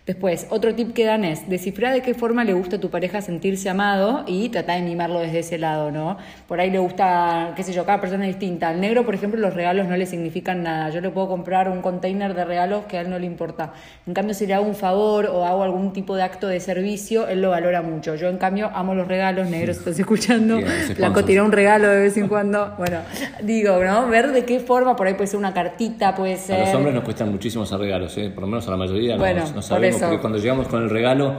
Después, 0.08 0.48
otro 0.52 0.74
tip 0.74 0.94
que 0.94 1.04
dan 1.04 1.26
es 1.26 1.50
descifrar 1.50 1.94
de 1.94 2.02
qué 2.02 2.14
forma 2.14 2.46
le 2.46 2.54
gusta 2.54 2.78
a 2.78 2.80
tu 2.80 2.90
pareja 2.90 3.20
sentirse 3.22 3.70
amado 3.70 4.24
y 4.26 4.48
tratar 4.48 4.78
de 4.80 4.84
mimarlo 4.86 5.20
desde 5.20 5.40
ese 5.40 5.58
lado, 5.58 5.92
¿no? 5.92 6.18
Por 6.48 6.62
ahí 6.62 6.72
le 6.72 6.80
gusta, 6.80 7.52
qué 7.58 7.64
sé 7.64 7.74
yo, 7.74 7.86
cada 7.86 8.00
persona 8.00 8.26
es 8.26 8.40
distinta. 8.40 8.70
Al 8.70 8.80
negro, 8.80 9.06
por 9.06 9.16
ejemplo, 9.16 9.38
los 9.38 9.54
regalos 9.54 9.86
no 9.86 9.98
le 9.98 10.06
significan 10.06 10.64
nada. 10.64 10.92
Yo 10.92 11.02
le 11.02 11.10
puedo 11.10 11.28
comprar 11.28 11.68
un 11.68 11.82
container 11.82 12.34
de 12.34 12.46
regalos 12.46 12.86
que 12.86 12.98
a 12.98 13.02
él 13.02 13.10
no 13.10 13.20
le 13.20 13.26
importa. 13.26 13.74
En 14.08 14.14
cambio, 14.14 14.34
si 14.34 14.48
le 14.48 14.54
hago 14.54 14.66
un 14.66 14.76
favor 14.76 15.26
o 15.26 15.44
hago 15.46 15.64
algún 15.64 15.92
tipo 15.92 16.16
de 16.16 16.24
acto 16.24 16.48
de 16.48 16.62
servicio, 16.62 17.28
él 17.28 17.42
lo 17.42 17.50
valora 17.50 17.82
mucho. 17.82 18.16
Yo, 18.16 18.30
en 18.30 18.38
cambio, 18.38 18.72
amo 18.74 18.96
los 18.96 19.10
regalos, 19.10 19.50
negro, 19.50 19.74
si 19.74 19.80
estás 19.80 20.00
escuchando. 20.00 20.58
Blanco 20.98 21.26
tiró 21.26 21.44
un 21.44 21.52
regalo 21.52 21.90
de 21.90 22.00
vez 22.00 22.16
en 22.16 22.30
cuando. 22.30 22.74
Bueno, 22.78 23.00
digo, 23.44 23.84
¿no? 23.84 24.08
Ver 24.08 24.32
de 24.32 24.46
qué 24.46 24.62
forma, 24.62 24.96
por 24.96 25.06
ahí 25.08 25.16
puede 25.16 25.28
ser 25.28 25.38
una 25.40 25.54
cartita, 25.54 26.16
puede 26.16 26.36
A 26.36 26.38
ser... 26.38 26.60
los 26.62 26.76
hombres 26.76 26.96
nos 26.96 27.04
cuestan 27.04 27.30
muchísimo 27.30 27.66
hacer 27.66 27.78
regalos, 27.78 28.18
¿eh? 28.18 28.30
por 28.34 28.44
lo 28.44 28.48
menos 28.48 28.66
a 28.70 28.72
la 28.72 28.78
mayoría 28.78 29.14
no- 29.16 29.20
Bueno, 29.20 29.44
no, 29.48 29.54
por 29.54 29.64
sabemos, 29.64 29.97
eso. 29.98 30.06
porque 30.08 30.22
cuando 30.22 30.40
llegamos 30.40 30.68
con 30.68 30.82
el 30.84 30.90
regalo 30.90 31.36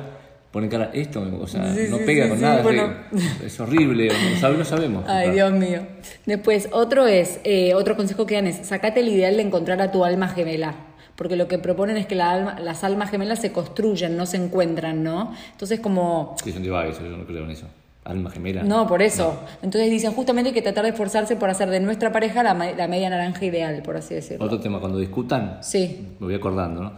ponen 0.50 0.70
cara, 0.70 0.90
esto, 0.94 1.22
o 1.40 1.46
sea, 1.46 1.74
Sí, 1.74 1.82
no 1.90 1.98
pega 1.98 2.24
sí, 2.24 2.28
con 2.30 2.38
sí, 2.38 2.44
nada, 2.44 2.56
es 2.58 2.62
bueno. 2.62 2.86
re- 3.12 3.46
es, 3.46 3.60
horrible, 3.60 4.08
no, 4.08 4.40
sabe- 4.40 4.56
no 4.56 4.64
sabemos. 4.64 5.04
Ay, 5.06 5.30
Claro. 5.30 5.32
Dios 5.34 5.52
mío. 5.52 5.80
Después, 6.26 6.68
otro 6.72 7.06
es, 7.06 7.40
eh, 7.44 7.74
otro 7.74 7.96
consejo 7.96 8.24
que 8.26 8.34
dan 8.36 8.46
es, 8.46 8.66
sacate 8.66 9.00
el 9.00 9.08
ideal 9.08 9.36
de 9.36 9.42
encontrar 9.42 9.80
a 9.82 9.90
tu 9.92 10.04
alma 10.04 10.28
gemela. 10.28 10.74
Porque 11.16 11.34
lo 11.36 11.48
que 11.48 11.58
proponen 11.58 11.96
es 11.96 12.06
que 12.06 12.14
la 12.14 12.30
alma- 12.30 12.58
las 12.60 12.82
almas 12.84 13.10
gemelas 13.10 13.40
se 13.40 13.50
construyen, 13.52 14.16
no 14.16 14.24
se 14.24 14.36
encuentran, 14.38 15.02
¿no? 15.02 15.34
Entonces, 15.52 15.80
como, 15.80 16.34
Sí, 16.42 16.52
son 16.52 16.62
divagues, 16.62 16.98
yo 16.98 17.08
no 17.16 17.24
creo 17.26 17.44
en 17.44 17.50
eso. 17.50 17.66
Alma 18.04 18.30
gemela. 18.30 18.62
no, 18.62 18.86
por 18.86 19.02
eso. 19.02 19.38
Entonces 19.60 19.90
dicen 19.90 20.12
justamente 20.12 20.54
que 20.54 20.62
tratar 20.62 20.84
de 20.84 20.90
esforzarse 20.92 21.36
por 21.36 21.50
hacer 21.50 21.68
de 21.68 21.80
nuestra 21.80 22.10
pareja 22.10 22.42
la 22.42 22.54
media 22.54 23.10
naranja 23.10 23.44
ideal, 23.44 23.82
por 23.82 23.98
así 23.98 24.14
decirlo. 24.14 24.46
Otro 24.46 24.60
tema, 24.60 24.80
cuando 24.80 24.96
discutan, 24.98 25.58
Sí. 25.60 26.06
me 26.18 26.26
voy 26.26 26.34
acordando, 26.34 26.82
¿no? 26.84 26.92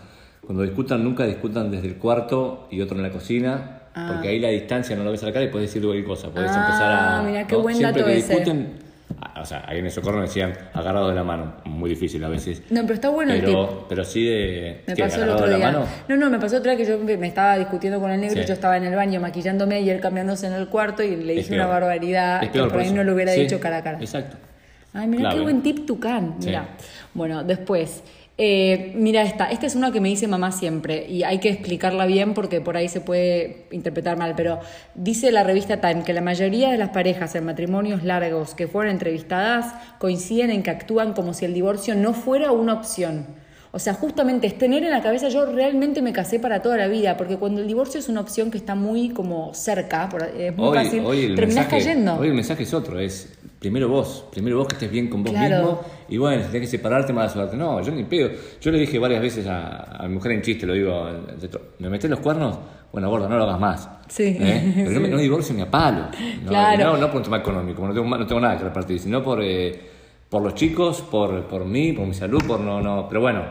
Cuando 0.50 0.64
discutan, 0.64 1.04
nunca 1.04 1.24
discutan 1.26 1.70
desde 1.70 1.86
el 1.86 1.94
cuarto 1.94 2.66
y 2.72 2.80
otro 2.80 2.96
en 2.96 3.04
la 3.04 3.10
cocina, 3.10 3.82
porque 4.08 4.26
ahí 4.30 4.40
la 4.40 4.48
distancia 4.48 4.96
no 4.96 5.04
la 5.04 5.12
ves 5.12 5.22
a 5.22 5.26
la 5.26 5.32
cara 5.32 5.44
y 5.44 5.48
puedes 5.48 5.68
decir 5.68 5.80
cualquier 5.80 6.04
cosa. 6.04 6.28
Puedes 6.30 6.50
Ah, 6.50 6.60
empezar 6.66 6.90
a. 6.92 7.22
mirá 7.22 7.46
qué 7.46 7.54
¿no? 7.54 7.62
buen 7.62 7.76
Siempre 7.76 8.00
dato 8.02 8.12
que 8.12 8.18
ese. 8.18 8.32
discuten, 8.32 8.72
ah, 9.20 9.42
o 9.42 9.44
sea, 9.46 9.62
ahí 9.68 9.78
en 9.78 9.84
el 9.86 9.92
socorro 9.92 10.16
me 10.16 10.22
decían 10.24 10.52
agarrados 10.74 11.10
de 11.10 11.14
la 11.14 11.22
mano, 11.22 11.52
muy 11.66 11.88
difícil 11.90 12.24
a 12.24 12.28
veces. 12.28 12.64
No, 12.68 12.80
pero 12.82 12.94
está 12.94 13.10
bueno 13.10 13.32
el 13.32 13.38
tip. 13.44 13.48
pero, 13.50 13.86
pero 13.88 14.04
sí 14.04 14.24
de. 14.24 14.82
Me 14.88 14.94
¿qué, 14.96 15.02
pasó 15.04 15.22
el 15.22 15.28
otro 15.30 15.46
la 15.46 15.56
día. 15.56 15.66
mano? 15.66 15.86
No, 16.08 16.16
no, 16.16 16.28
me 16.30 16.40
pasó 16.40 16.56
otra 16.56 16.74
vez 16.74 16.84
que 16.84 16.92
yo 16.92 16.98
me 17.16 17.28
estaba 17.28 17.56
discutiendo 17.56 18.00
con 18.00 18.10
el 18.10 18.20
negro 18.20 18.34
Sí. 18.38 18.42
y 18.42 18.46
yo 18.48 18.54
estaba 18.54 18.76
en 18.76 18.82
el 18.86 18.96
baño 18.96 19.20
maquillándome 19.20 19.82
y 19.82 19.90
él 19.90 20.00
cambiándose 20.00 20.48
en 20.48 20.54
el 20.54 20.66
cuarto 20.66 21.04
y 21.04 21.14
le 21.14 21.34
dije 21.36 21.54
una 21.54 21.66
barbaridad 21.68 22.42
Es 22.42 22.48
que 22.50 22.54
peor 22.58 22.72
por 22.72 22.80
ahí 22.80 22.90
no 22.92 23.04
lo 23.04 23.14
hubiera 23.14 23.32
Sí, 23.34 23.42
dicho 23.42 23.60
cara 23.60 23.76
a 23.76 23.82
cara. 23.84 23.98
Exacto. 24.00 24.36
Ay, 24.92 25.06
mira 25.06 25.30
qué 25.30 25.38
buen 25.38 25.62
tip 25.62 25.86
Tucán. 25.86 26.34
Sí. 26.40 26.46
Mira. 26.48 26.70
Bueno, 27.14 27.44
después. 27.44 28.02
Eh, 28.42 28.92
mira 28.94 29.20
esta, 29.20 29.50
esta 29.50 29.66
es 29.66 29.74
una 29.74 29.92
que 29.92 30.00
me 30.00 30.08
dice 30.08 30.26
mamá 30.26 30.50
siempre 30.50 31.06
y 31.06 31.24
hay 31.24 31.40
que 31.40 31.50
explicarla 31.50 32.06
bien 32.06 32.32
porque 32.32 32.62
por 32.62 32.74
ahí 32.74 32.88
se 32.88 33.02
puede 33.02 33.66
interpretar 33.70 34.16
mal, 34.16 34.32
pero 34.34 34.60
dice 34.94 35.30
la 35.30 35.44
revista 35.44 35.82
Time 35.82 36.04
que 36.04 36.14
la 36.14 36.22
mayoría 36.22 36.70
de 36.70 36.78
las 36.78 36.88
parejas 36.88 37.34
en 37.34 37.44
matrimonios 37.44 38.02
largos 38.02 38.54
que 38.54 38.66
fueron 38.66 38.92
entrevistadas 38.92 39.74
coinciden 39.98 40.50
en 40.50 40.62
que 40.62 40.70
actúan 40.70 41.12
como 41.12 41.34
si 41.34 41.44
el 41.44 41.52
divorcio 41.52 41.94
no 41.94 42.14
fuera 42.14 42.50
una 42.50 42.72
opción. 42.72 43.26
O 43.72 43.78
sea, 43.78 43.92
justamente 43.92 44.46
es 44.46 44.56
tener 44.56 44.84
en 44.84 44.90
la 44.90 45.02
cabeza, 45.02 45.28
yo 45.28 45.44
realmente 45.44 46.00
me 46.00 46.14
casé 46.14 46.40
para 46.40 46.62
toda 46.62 46.78
la 46.78 46.88
vida, 46.88 47.18
porque 47.18 47.36
cuando 47.36 47.60
el 47.60 47.66
divorcio 47.66 48.00
es 48.00 48.08
una 48.08 48.22
opción 48.22 48.50
que 48.50 48.56
está 48.56 48.74
muy 48.74 49.10
como 49.10 49.52
cerca, 49.52 50.08
es 50.36 50.56
muy 50.56 50.68
Hoy, 50.68 50.74
fácil, 50.76 51.04
hoy 51.04 51.24
el 51.26 51.34
terminás 51.36 51.66
mensaje, 51.66 51.84
cayendo. 51.84 52.14
Hoy 52.16 52.28
el 52.28 52.34
mensaje 52.34 52.62
es 52.62 52.72
otro, 52.72 52.98
es 52.98 53.32
primero 53.60 53.88
vos, 53.88 54.24
primero 54.32 54.56
vos 54.58 54.66
que 54.66 54.74
estés 54.74 54.90
bien 54.90 55.08
con 55.08 55.22
vos 55.22 55.32
Claro. 55.32 55.56
mismo 55.56 55.80
y 56.08 56.16
bueno, 56.18 56.42
si 56.44 56.48
tenés 56.50 56.68
que 56.70 56.76
separarte 56.78 57.12
más 57.12 57.32
suerte. 57.32 57.56
No, 57.56 57.80
yo 57.82 57.92
ni 57.92 58.02
pedo. 58.04 58.30
Yo 58.60 58.70
le 58.72 58.78
dije 58.78 58.98
varias 58.98 59.20
veces 59.22 59.46
a, 59.46 60.02
a 60.02 60.08
mi 60.08 60.14
mujer 60.14 60.32
en 60.32 60.42
chiste, 60.42 60.66
lo 60.66 60.72
digo, 60.74 61.08
¿me 61.78 61.88
metés 61.90 62.10
los 62.10 62.20
cuernos? 62.20 62.58
Bueno, 62.92 63.08
gorda, 63.08 63.28
no 63.28 63.36
lo 63.36 63.44
hagas 63.44 63.60
más. 63.60 63.88
Sí. 64.08 64.36
¿Eh? 64.40 64.72
Pero 64.74 64.90
no, 64.90 65.00
me- 65.00 65.08
no 65.08 65.18
divorcio 65.18 65.54
ni 65.54 65.60
a 65.62 65.70
palo. 65.70 66.06
No, 66.42 66.48
Claro. 66.48 66.84
no, 66.92 66.96
no 66.96 67.06
por 67.08 67.18
un 67.18 67.22
tema 67.22 67.36
económico, 67.36 67.86
no 67.86 67.94
tengo, 67.94 68.16
no 68.18 68.26
tengo 68.26 68.40
nada 68.40 68.56
que 68.58 68.64
repartir, 68.64 68.98
sino 68.98 69.22
por, 69.22 69.40
eh, 69.42 69.89
por 70.30 70.42
los 70.42 70.54
chicos, 70.54 71.02
por, 71.02 71.42
por 71.48 71.64
mí, 71.64 71.92
por 71.92 72.06
mi 72.06 72.14
salud, 72.14 72.40
por 72.46 72.60
no, 72.60 72.80
no. 72.80 73.08
Pero 73.08 73.20
bueno, 73.20 73.42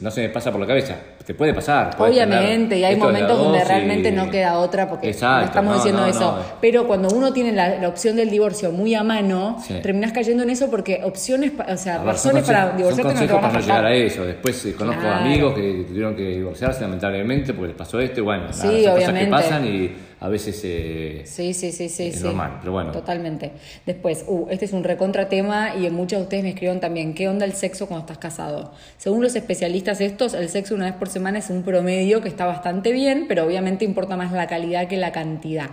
no 0.00 0.10
se 0.10 0.20
me 0.20 0.28
pasa 0.28 0.52
por 0.52 0.60
la 0.60 0.66
cabeza. 0.66 0.94
Te 1.24 1.32
puede 1.32 1.54
pasar. 1.54 1.96
Obviamente, 1.98 2.78
y 2.78 2.84
hay 2.84 2.96
momentos 2.96 3.38
donde 3.38 3.60
y- 3.60 3.64
realmente 3.64 4.12
no 4.12 4.30
queda 4.30 4.58
otra 4.58 4.86
porque 4.86 5.08
Exacto, 5.08 5.40
no 5.40 5.46
estamos 5.46 5.70
no, 5.70 5.76
diciendo 5.76 6.00
no, 6.02 6.06
eso. 6.08 6.38
Pero 6.60 6.86
cuando 6.86 7.08
uno 7.08 7.32
tiene 7.32 7.52
la, 7.52 7.76
la 7.78 7.88
opción 7.88 8.16
del 8.16 8.28
divorcio 8.28 8.70
muy 8.70 8.94
a 8.94 9.02
mano, 9.02 9.56
Sí. 9.66 9.74
terminás 9.82 10.12
cayendo 10.12 10.42
en 10.42 10.50
eso 10.50 10.68
porque 10.70 11.00
opciones, 11.04 11.52
o 11.66 11.76
sea, 11.78 11.98
ver, 11.98 12.08
razones 12.08 12.44
para 12.44 12.72
divorciarte 12.76 13.14
no 13.14 13.20
te 13.20 13.26
van 13.26 13.36
a 13.38 13.40
para 13.48 13.52
no 13.54 13.60
llegar 13.60 13.84
a 13.86 13.94
eso. 13.94 14.24
Después 14.24 14.66
eh, 14.66 14.74
conozco 14.74 15.00
Claro. 15.00 15.24
amigos 15.24 15.54
que, 15.54 15.84
tuvieron 15.88 16.14
que 16.14 16.22
divorciarse 16.22 16.82
lamentablemente 16.82 17.54
porque 17.54 17.68
les 17.68 17.76
pasó 17.76 17.98
esto. 17.98 18.20
y 18.20 18.24
Bueno, 18.24 18.42
nada, 18.42 18.52
Sí, 18.52 18.84
cosas 18.84 19.12
que 19.14 19.26
pasan 19.26 19.66
y 19.66 19.90
a 20.20 20.28
veces 20.28 20.60
eh, 20.64 21.22
Sí, 21.24 21.54
sí, 21.54 21.72
sí, 21.72 21.88
sí. 21.88 22.08
es 22.08 22.16
sí. 22.16 22.24
normal, 22.24 22.58
pero 22.60 22.72
bueno. 22.72 22.92
Totalmente. 22.92 23.52
Después, 23.86 24.24
uh, 24.28 24.46
este 24.50 24.66
es 24.66 24.72
un 24.72 24.84
recontra 24.84 25.28
tema 25.28 25.74
y 25.76 25.88
muchos 25.90 26.18
de 26.18 26.22
ustedes 26.24 26.42
me 26.42 26.50
escribieron 26.50 26.78
también, 26.80 27.14
¿qué 27.14 27.28
onda 27.28 27.46
el 27.46 27.54
sexo 27.54 27.86
cuando 27.86 28.02
estás 28.02 28.18
casado? 28.18 28.72
Según 28.98 29.22
los 29.22 29.34
especialistas 29.34 30.00
estos, 30.00 30.34
el 30.34 30.48
sexo 30.48 30.74
una 30.74 30.84
vez 30.86 30.94
por 30.94 31.08
semana 31.08 31.38
es 31.38 31.48
un 31.50 31.62
promedio 31.62 32.20
que 32.20 32.28
está 32.28 32.44
bastante 32.46 32.92
bien, 32.92 33.26
pero 33.28 33.44
obviamente 33.44 33.84
importa 33.84 34.16
más 34.16 34.30
la 34.32 34.46
calidad 34.46 34.88
que 34.88 34.96
la 34.98 35.10
cantidad. 35.12 35.70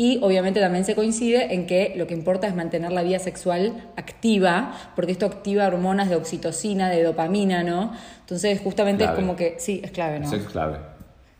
Y 0.00 0.20
obviamente 0.22 0.60
también 0.60 0.84
se 0.84 0.94
coincide 0.94 1.52
en 1.54 1.66
que 1.66 1.94
lo 1.96 2.06
que 2.06 2.14
importa 2.14 2.46
es 2.46 2.54
mantener 2.54 2.92
la 2.92 3.02
vida 3.02 3.18
sexual 3.18 3.88
activa, 3.96 4.72
porque 4.94 5.10
esto 5.10 5.26
activa 5.26 5.66
hormonas 5.66 6.08
de 6.08 6.14
oxitocina, 6.14 6.88
de 6.88 7.02
dopamina, 7.02 7.64
¿no? 7.64 7.92
Entonces, 8.20 8.60
justamente 8.60 9.02
Clave. 9.02 9.18
es 9.18 9.20
como 9.24 9.34
que, 9.36 9.56
sí, 9.58 9.80
es 9.82 9.90
clave, 9.90 10.16
El 10.18 10.22
¿no? 10.22 10.30
sexo 10.30 10.46
es 10.46 10.52
clave. 10.52 10.76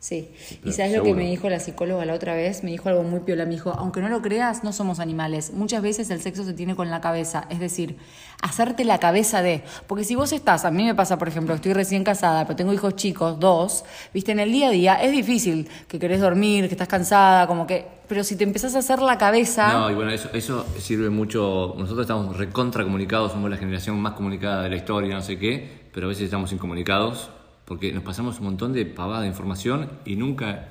Sí. 0.00 0.30
pero 0.60 0.70
Y 0.70 0.72
sabes 0.72 0.96
lo 0.96 1.02
que 1.02 1.12
me 1.12 1.24
dijo 1.24 1.48
la 1.48 1.58
psicóloga 1.58 2.04
la 2.04 2.14
otra 2.14 2.34
vez, 2.34 2.62
me 2.62 2.70
dijo 2.70 2.88
algo 2.88 3.02
muy 3.02 3.20
piola, 3.20 3.44
me 3.46 3.52
dijo, 3.52 3.70
aunque 3.70 4.00
no 4.00 4.08
lo 4.08 4.22
creas, 4.22 4.62
no 4.62 4.72
somos 4.72 5.00
animales. 5.00 5.52
Muchas 5.52 5.82
veces 5.82 6.10
el 6.10 6.20
sexo 6.20 6.44
se 6.44 6.52
tiene 6.52 6.76
con 6.76 6.88
la 6.88 7.00
cabeza, 7.00 7.46
es 7.50 7.58
decir, 7.58 7.96
hacerte 8.40 8.84
la 8.84 8.98
cabeza 8.98 9.42
de, 9.42 9.64
porque 9.88 10.04
si 10.04 10.14
vos 10.14 10.32
estás, 10.32 10.64
a 10.64 10.70
mí 10.70 10.84
me 10.84 10.94
pasa, 10.94 11.18
por 11.18 11.26
ejemplo, 11.26 11.54
estoy 11.54 11.72
recién 11.72 12.04
casada, 12.04 12.46
pero 12.46 12.54
tengo 12.54 12.72
hijos 12.72 12.94
chicos, 12.94 13.40
dos, 13.40 13.84
viste, 14.14 14.30
en 14.30 14.38
el 14.38 14.52
día 14.52 14.68
a 14.68 14.70
día 14.70 14.94
es 15.02 15.10
difícil 15.10 15.68
que 15.88 15.98
querés 15.98 16.20
dormir, 16.20 16.68
que 16.68 16.74
estás 16.74 16.88
cansada, 16.88 17.48
como 17.48 17.66
que, 17.66 17.84
pero 18.06 18.22
si 18.22 18.36
te 18.36 18.44
empezás 18.44 18.76
a 18.76 18.78
hacer 18.78 19.00
la 19.00 19.18
cabeza, 19.18 19.72
No, 19.72 19.90
y 19.90 19.94
bueno, 19.94 20.12
eso, 20.12 20.30
eso 20.32 20.64
sirve 20.78 21.10
mucho. 21.10 21.74
Nosotros 21.76 22.02
estamos 22.02 22.36
recontra 22.36 22.84
comunicados, 22.84 23.32
somos 23.32 23.50
la 23.50 23.56
generación 23.56 24.00
más 24.00 24.14
comunicada 24.14 24.62
de 24.62 24.70
la 24.70 24.76
historia, 24.76 25.14
no 25.14 25.22
sé 25.22 25.38
qué, 25.38 25.88
pero 25.92 26.06
a 26.06 26.08
veces 26.08 26.24
estamos 26.24 26.52
incomunicados 26.52 27.30
porque 27.68 27.92
nos 27.92 28.02
pasamos 28.02 28.38
un 28.38 28.46
montón 28.46 28.72
de 28.72 28.86
pavada 28.86 29.20
de 29.20 29.28
información 29.28 29.90
y 30.06 30.16
nunca. 30.16 30.68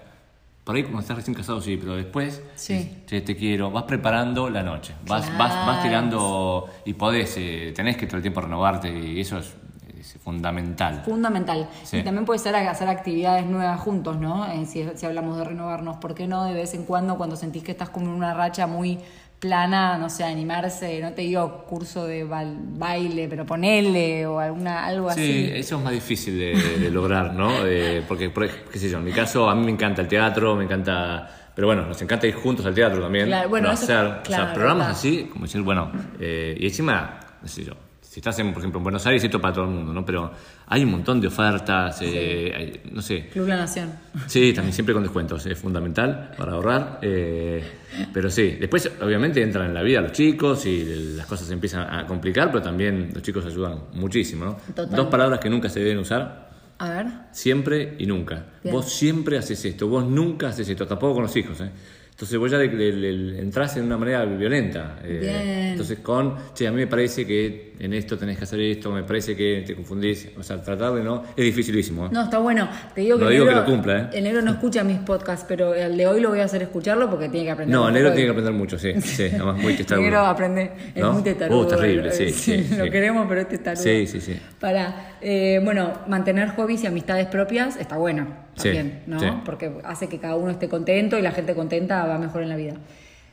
Por 0.63 0.75
ahí 0.75 0.81
cuando 0.83 0.99
estás 0.99 1.15
recién 1.15 1.33
casado, 1.35 1.61
sí, 1.61 1.77
pero 1.77 1.95
después, 1.95 2.41
Sí. 2.55 2.73
es, 2.73 3.05
"Che, 3.05 3.21
te 3.21 3.37
quiero, 3.37 3.71
vas 3.71 3.83
preparando 3.83 4.49
la 4.49 4.63
noche, 4.63 4.95
vas, 5.07 5.25
vas, 5.37 5.53
vas 5.65 5.81
tirando 5.83 6.67
y 6.83 6.93
podés, 6.93 7.35
eh, 7.37 7.71
tenés 7.73 7.95
que 7.95 8.05
todo 8.07 8.17
el 8.17 8.21
tiempo 8.23 8.41
renovarte 8.41 8.89
y 8.89 9.21
eso 9.21 9.37
es, 9.37 9.53
es 9.97 10.17
fundamental. 10.21 11.03
Fundamental. 11.05 11.69
Sí. 11.83 11.97
Y 11.97 12.03
también 12.03 12.25
puede 12.25 12.39
ser 12.39 12.55
hacer 12.55 12.89
actividades 12.89 13.45
nuevas 13.45 13.79
juntos, 13.79 14.17
¿no? 14.19 14.45
Eh, 14.47 14.65
si, 14.65 14.85
si 14.95 15.05
hablamos 15.05 15.37
de 15.37 15.45
renovarnos, 15.45 15.97
¿por 15.97 16.13
qué 16.15 16.27
no 16.27 16.43
de 16.43 16.53
vez 16.53 16.73
en 16.73 16.83
cuando 16.83 17.15
cuando 17.15 17.35
sentís 17.37 17.63
que 17.63 17.71
estás 17.71 17.89
como 17.89 18.07
en 18.07 18.11
una 18.13 18.33
racha 18.33 18.67
muy 18.67 18.99
plana, 19.39 19.97
no 19.97 20.09
sé, 20.09 20.23
animarse, 20.23 20.99
no 21.01 21.13
te 21.13 21.21
digo 21.21 21.63
curso 21.65 22.05
de 22.07 22.23
baile, 22.23 23.27
pero 23.29 23.45
ponele 23.45 24.25
o 24.25 24.39
alguna 24.39 24.85
algo 24.85 25.11
Sí, 25.11 25.19
así. 25.21 25.51
eso 25.59 25.77
es 25.77 25.83
más 25.83 25.93
difícil 25.93 26.37
de, 26.39 26.79
de 26.79 26.89
lograr, 26.91 27.33
¿no? 27.33 27.51
Eh, 27.65 28.03
porque, 28.07 28.31
qué 28.71 28.79
sé 28.79 28.89
yo, 28.89 28.97
en 28.97 29.03
mi 29.03 29.11
caso, 29.11 29.49
a 29.49 29.55
mí 29.55 29.63
me 29.63 29.71
encanta 29.71 30.01
el 30.01 30.07
teatro, 30.07 30.55
me 30.55 30.63
encanta... 30.63 31.29
Pero 31.53 31.67
bueno, 31.67 31.87
nos 31.87 31.99
encanta 32.01 32.27
ir 32.27 32.35
juntos 32.35 32.65
al 32.67 32.73
teatro 32.75 33.01
también. 33.01 33.25
Claro, 33.27 33.49
bueno, 33.49 33.67
no 33.67 33.73
hacer, 33.73 34.05
o 34.05 34.21
claro, 34.23 34.45
sea, 34.45 34.53
programas 34.53 34.85
claro. 34.87 34.91
así, 34.99 35.23
como 35.31 35.45
decir, 35.45 35.61
bueno, 35.61 35.91
eh, 36.19 36.55
y 36.59 36.65
encima, 36.67 37.19
qué 37.41 37.47
sé 37.47 37.63
yo, 37.63 37.73
si 38.17 38.19
estás, 38.19 38.39
en, 38.39 38.51
por 38.51 38.61
ejemplo, 38.61 38.79
en 38.79 38.83
Buenos 38.83 39.05
Aires, 39.05 39.23
esto 39.23 39.39
para 39.39 39.53
todo 39.53 39.65
el 39.65 39.69
mundo, 39.69 39.93
¿no? 39.93 40.03
Pero 40.03 40.31
hay 40.65 40.83
un 40.83 40.89
montón 40.89 41.21
de 41.21 41.27
ofertas, 41.27 41.99
eh, 42.01 42.51
hay- 42.55 42.81
no 42.91 42.99
sé, 42.99 43.27
Club 43.31 43.47
La 43.47 43.57
Nación. 43.57 43.91
Sí, 44.25 44.53
también 44.53 44.73
siempre 44.73 44.95
con 44.95 45.03
descuentos, 45.03 45.45
es 45.45 45.55
fundamental 45.55 46.31
para 46.35 46.53
ahorrar. 46.53 46.97
eh, 47.03 47.63
pero 48.11 48.31
sí, 48.31 48.57
después 48.59 48.91
obviamente 49.03 49.39
entran 49.43 49.67
en 49.67 49.73
la 49.75 49.83
vida 49.83 50.01
los 50.01 50.13
chicos 50.13 50.65
y 50.65 51.13
las 51.15 51.27
cosas 51.27 51.45
se 51.45 51.53
empiezan 51.53 51.93
a 51.93 52.07
complicar, 52.07 52.47
pero 52.51 52.63
también 52.63 53.11
los 53.13 53.21
chicos 53.21 53.45
ayudan 53.45 53.81
muchísimo. 53.93 54.45
¿no? 54.45 54.57
Total. 54.73 54.95
Dos 54.95 55.07
palabras 55.09 55.39
que 55.39 55.51
nunca 55.51 55.69
se 55.69 55.79
deben 55.81 55.99
usar, 55.99 56.49
A 56.79 56.89
ver. 56.89 57.05
siempre 57.31 57.97
y 57.99 58.07
nunca. 58.07 58.45
Bien. 58.63 58.73
Vos 58.75 58.91
siempre 58.91 59.37
haces 59.37 59.63
esto, 59.63 59.87
vos 59.87 60.03
nunca 60.03 60.47
haces 60.47 60.67
esto, 60.67 60.87
tampoco 60.87 61.13
con 61.13 61.23
los 61.23 61.35
hijos. 61.37 61.61
¿eh? 61.61 61.69
Entonces 62.17 62.39
vos 62.39 62.49
ya 62.49 62.57
le, 62.57 62.67
le- 62.73 62.91
le- 63.13 63.39
entrás 63.39 63.77
en 63.77 63.83
una 63.83 63.95
manera 63.95 64.25
violenta. 64.25 64.97
eh, 65.03 65.19
Bien. 65.21 65.35
Entonces 65.73 65.99
con, 65.99 66.33
che, 66.55 66.65
a 66.67 66.71
mí 66.71 66.77
me 66.77 66.87
parece 66.87 67.27
que 67.27 67.73
en 67.77 67.93
esto 67.93 68.17
tenés 68.17 68.39
que 68.39 68.45
hacer 68.45 68.59
esto, 68.59 68.89
me 68.91 69.03
parece 69.03 69.35
que 69.35 69.63
te 69.67 69.75
confundís. 69.75 70.27
O 70.35 70.41
sea, 70.41 70.59
tratar 70.59 70.93
de 70.95 71.03
no... 71.03 71.21
Es 71.35 71.45
dificilísimo. 71.45 72.07
¿eh? 72.07 72.09
No, 72.11 72.23
está 72.23 72.39
bueno. 72.39 72.67
Te 72.95 73.01
digo 73.01 73.19
que, 73.19 73.23
Lo 73.25 73.29
digo 73.29 73.45
negro, 73.45 73.63
que 73.63 73.69
lo 73.69 73.75
cumpla, 73.75 73.99
¿eh? 73.99 74.17
el 74.17 74.23
negro 74.23 74.41
no 74.41 74.49
escucha 74.49 74.83
mis 74.83 74.97
podcasts, 74.97 75.45
pero 75.47 75.75
el 75.75 75.95
de 75.95 76.07
hoy 76.07 76.19
lo 76.19 76.29
voy 76.29 76.39
a 76.39 76.45
hacer 76.45 76.63
escucharlo 76.63 77.07
porque 77.07 77.29
tiene 77.29 77.45
que 77.45 77.51
aprender. 77.51 77.77
No, 77.77 77.87
el 77.87 77.93
negro 77.93 78.09
tiene 78.09 78.21
que 78.21 78.25
de- 78.25 78.31
aprender 78.31 78.53
mucho, 78.53 78.79
sí. 78.79 78.99
sí 78.99 79.25
además 79.35 79.61
muy 79.61 79.75
testarudo. 79.75 80.03
Negro 80.05 80.19
aprende, 80.25 80.71
es 80.95 81.01
¿No? 81.03 81.13
muy 81.13 81.21
testarudo. 81.21 81.59
Uh, 81.59 81.67
terrible, 81.67 82.11
sí, 82.13 82.29
sí, 82.31 82.67
Lo 82.79 82.89
queremos, 82.89 83.27
pero 83.29 83.41
es 83.41 83.47
testarudo. 83.47 83.83
Sí, 83.83 84.07
sí, 84.07 84.21
sí. 84.21 84.39
Para, 84.59 85.17
eh, 85.21 85.61
bueno, 85.63 85.93
mantener 86.07 86.47
hobbies 86.55 86.83
y 86.83 86.87
amistades 86.87 87.27
propias 87.27 87.75
está 87.77 87.95
bueno 87.97 88.47
también, 88.57 89.03
¿no? 89.05 89.19
sí. 89.19 89.27
Porque 89.45 89.71
hace 89.83 90.09
que 90.09 90.17
cada 90.17 90.35
uno 90.35 90.49
esté 90.49 90.67
contento 90.67 91.19
y 91.19 91.21
la 91.21 91.29
gente 91.31 91.53
contenta 91.53 92.06
va 92.07 92.17
mejor 92.17 92.43
en 92.43 92.49
la 92.49 92.55
vida. 92.55 92.73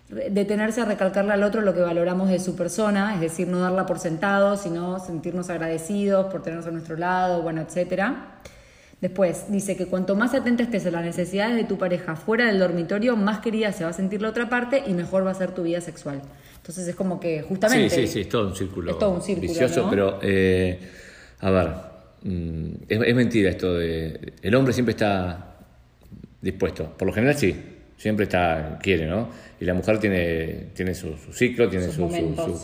Detenerse 0.09 0.83
a 0.83 0.85
recalcarle 0.85 1.33
al 1.33 1.43
otro 1.43 1.63
lo 1.63 1.75
que 1.75 1.81
valoramos 1.81 2.29
de 2.29 2.39
su 2.39 2.55
persona, 2.57 3.15
es 3.15 3.21
decir, 3.21 3.49
no 3.49 3.61
darla 3.61 3.87
por 3.87 3.99
sentado, 3.99 4.57
sino 4.57 5.01
sentirnos 5.01 5.49
agradecidos 5.49 6.27
por 6.31 6.43
tenernos 6.43 6.67
a 6.67 6.71
nuestro 6.71 6.97
lado, 6.97 7.43
bueno, 7.43 7.63
etcétera. 7.63 8.41
Después 9.01 9.47
dice 9.51 9.77
que 9.77 9.87
cuanto 9.87 10.15
más 10.15 10.35
atenta 10.35 10.63
estés 10.63 10.87
a 10.87 10.91
las 10.91 11.05
necesidades 11.05 11.57
de 11.57 11.65
tu 11.65 11.79
pareja 11.79 12.17
fuera 12.17 12.47
del 12.47 12.59
dormitorio, 12.59 13.17
más 13.17 13.41
querida 13.41 13.73
se 13.73 13.85
va 13.85 13.91
a 13.91 13.93
sentir 13.93 14.23
la 14.23 14.29
otra 14.29 14.49
parte 14.49 14.83
y 14.87 14.93
mejor 14.95 15.27
va 15.27 15.31
a 15.31 15.35
ser 15.35 15.53
tu 15.53 15.63
vida 15.63 15.81
sexual. 15.81 16.23
Entonces 16.57 16.89
es 16.89 16.95
como 16.95 17.21
que 17.21 17.43
justamente 17.43 17.91
Sí, 17.91 18.07
sí, 18.07 18.13
sí, 18.13 18.21
es 18.21 18.29
todo 18.29 18.49
un 18.49 18.57
círculo. 18.57 18.93
Es 18.93 18.99
todo 18.99 19.11
un 19.11 19.23
círculo, 19.23 19.49
vicioso, 19.49 19.83
¿no? 19.83 19.91
pero 19.91 20.19
eh, 20.23 20.79
a 21.41 21.51
ver, 21.51 21.71
mm, 22.23 22.75
es, 22.89 23.01
es 23.03 23.15
mentira 23.15 23.51
esto 23.51 23.75
de. 23.75 24.33
El 24.41 24.55
hombre 24.55 24.73
siempre 24.73 24.93
está 24.93 25.57
dispuesto. 26.41 26.91
Por 26.97 27.07
lo 27.07 27.13
general, 27.13 27.37
sí. 27.37 27.74
Siempre 27.97 28.25
está, 28.25 28.79
quiere, 28.83 29.07
¿no? 29.07 29.29
Y 29.61 29.65
la 29.65 29.75
mujer 29.75 29.99
tiene, 29.99 30.67
tiene 30.75 30.95
su, 30.95 31.17
su 31.17 31.33
ciclo, 31.33 31.69
tiene 31.69 31.87
su- 31.89 32.03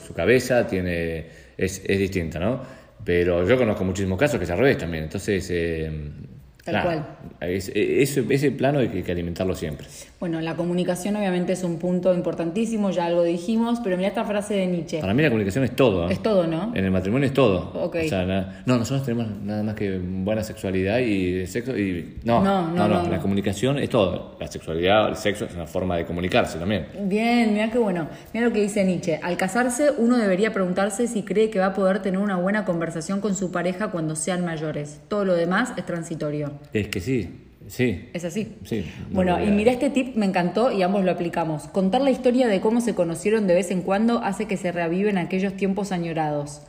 su 0.06 0.12
cabeza, 0.14 0.66
tiene, 0.66 1.26
es, 1.56 1.82
es 1.86 1.98
distinta, 1.98 2.38
¿no? 2.38 2.62
Pero 3.04 3.46
yo 3.48 3.56
conozco 3.56 3.84
muchísimos 3.84 4.18
casos 4.18 4.38
que 4.38 4.44
es 4.44 4.50
al 4.50 4.58
revés 4.58 4.78
también. 4.78 5.04
Entonces, 5.04 5.48
eh, 5.50 5.90
Tal 6.64 6.82
cual. 6.82 7.06
es- 7.40 7.70
ese, 7.74 8.24
ese 8.28 8.50
plano 8.50 8.80
hay 8.80 8.88
que, 8.88 9.02
que 9.02 9.12
alimentarlo 9.12 9.54
siempre. 9.54 9.86
Bueno, 10.20 10.40
la 10.42 10.54
comunicación 10.56 11.16
obviamente 11.16 11.54
es 11.54 11.64
un 11.64 11.78
punto 11.78 12.12
importantísimo, 12.14 12.90
ya 12.90 13.06
algo 13.06 13.22
dijimos, 13.22 13.80
pero 13.82 13.96
mira 13.96 14.08
esta 14.08 14.24
frase 14.24 14.54
de 14.54 14.66
Nietzsche. 14.66 15.00
Para 15.00 15.14
mí 15.14 15.22
la 15.22 15.30
comunicación 15.30 15.64
es 15.64 15.74
todo. 15.74 16.08
¿eh? 16.08 16.12
Es 16.12 16.22
todo, 16.22 16.46
¿no? 16.46 16.72
En 16.74 16.84
el 16.84 16.90
matrimonio 16.90 17.26
es 17.26 17.32
todo. 17.32 17.72
Ok. 17.74 17.96
O 18.04 18.08
sea, 18.08 18.26
na- 18.26 18.62
no, 18.66 18.76
nosotros 18.76 19.04
tenemos 19.06 19.28
nada 19.42 19.62
más 19.62 19.74
que 19.74 19.98
buena 19.98 20.42
sexualidad 20.42 20.98
y 20.98 21.46
sexo 21.46 21.76
y 21.78 22.18
no, 22.24 22.42
No, 22.44 22.68
no, 22.68 22.88
no, 22.88 23.08
la 23.08 23.16
no. 23.16 23.22
comunicación 23.22 23.78
es 23.78 23.88
todo. 23.88 24.36
La 24.38 24.46
sexualidad, 24.48 25.08
el 25.08 25.16
sexo 25.16 25.46
es 25.46 25.54
una 25.54 25.66
forma 25.66 25.96
de 25.96 26.04
comunicarse 26.04 26.58
también. 26.58 26.86
Bien, 27.04 27.54
mira 27.54 27.70
qué 27.70 27.78
bueno. 27.78 28.08
Mira 28.34 28.46
lo 28.46 28.52
que 28.52 28.60
dice 28.60 28.84
Nietzsche. 28.84 29.18
Al 29.22 29.38
casarse, 29.38 29.90
uno 29.96 30.18
debería 30.18 30.52
preguntarse 30.52 31.06
si 31.06 31.22
cree 31.22 31.48
que 31.48 31.58
va 31.58 31.66
a 31.66 31.74
poder 31.74 32.02
tener 32.02 32.20
una 32.20 32.36
buena 32.36 32.66
conversación 32.66 33.20
con 33.22 33.34
su 33.34 33.50
pareja 33.50 33.88
cuando 33.88 34.14
sean 34.16 34.44
mayores. 34.44 35.00
Todo 35.08 35.24
lo 35.24 35.34
demás 35.34 35.72
es 35.78 35.86
transitorio. 35.86 36.49
Es 36.72 36.88
que 36.88 37.00
sí, 37.00 37.28
sí. 37.68 38.08
¿Es 38.12 38.24
así? 38.24 38.56
Sí, 38.64 38.84
no 39.08 39.16
Bueno, 39.16 39.42
y 39.42 39.50
mira 39.50 39.72
este 39.72 39.90
tip, 39.90 40.16
me 40.16 40.26
encantó 40.26 40.72
y 40.72 40.82
ambos 40.82 41.04
lo 41.04 41.10
aplicamos. 41.10 41.64
Contar 41.68 42.00
la 42.00 42.10
historia 42.10 42.48
de 42.48 42.60
cómo 42.60 42.80
se 42.80 42.94
conocieron 42.94 43.46
de 43.46 43.54
vez 43.54 43.70
en 43.70 43.82
cuando 43.82 44.18
hace 44.18 44.46
que 44.46 44.56
se 44.56 44.72
reaviven 44.72 45.18
aquellos 45.18 45.56
tiempos 45.56 45.92
añorados. 45.92 46.62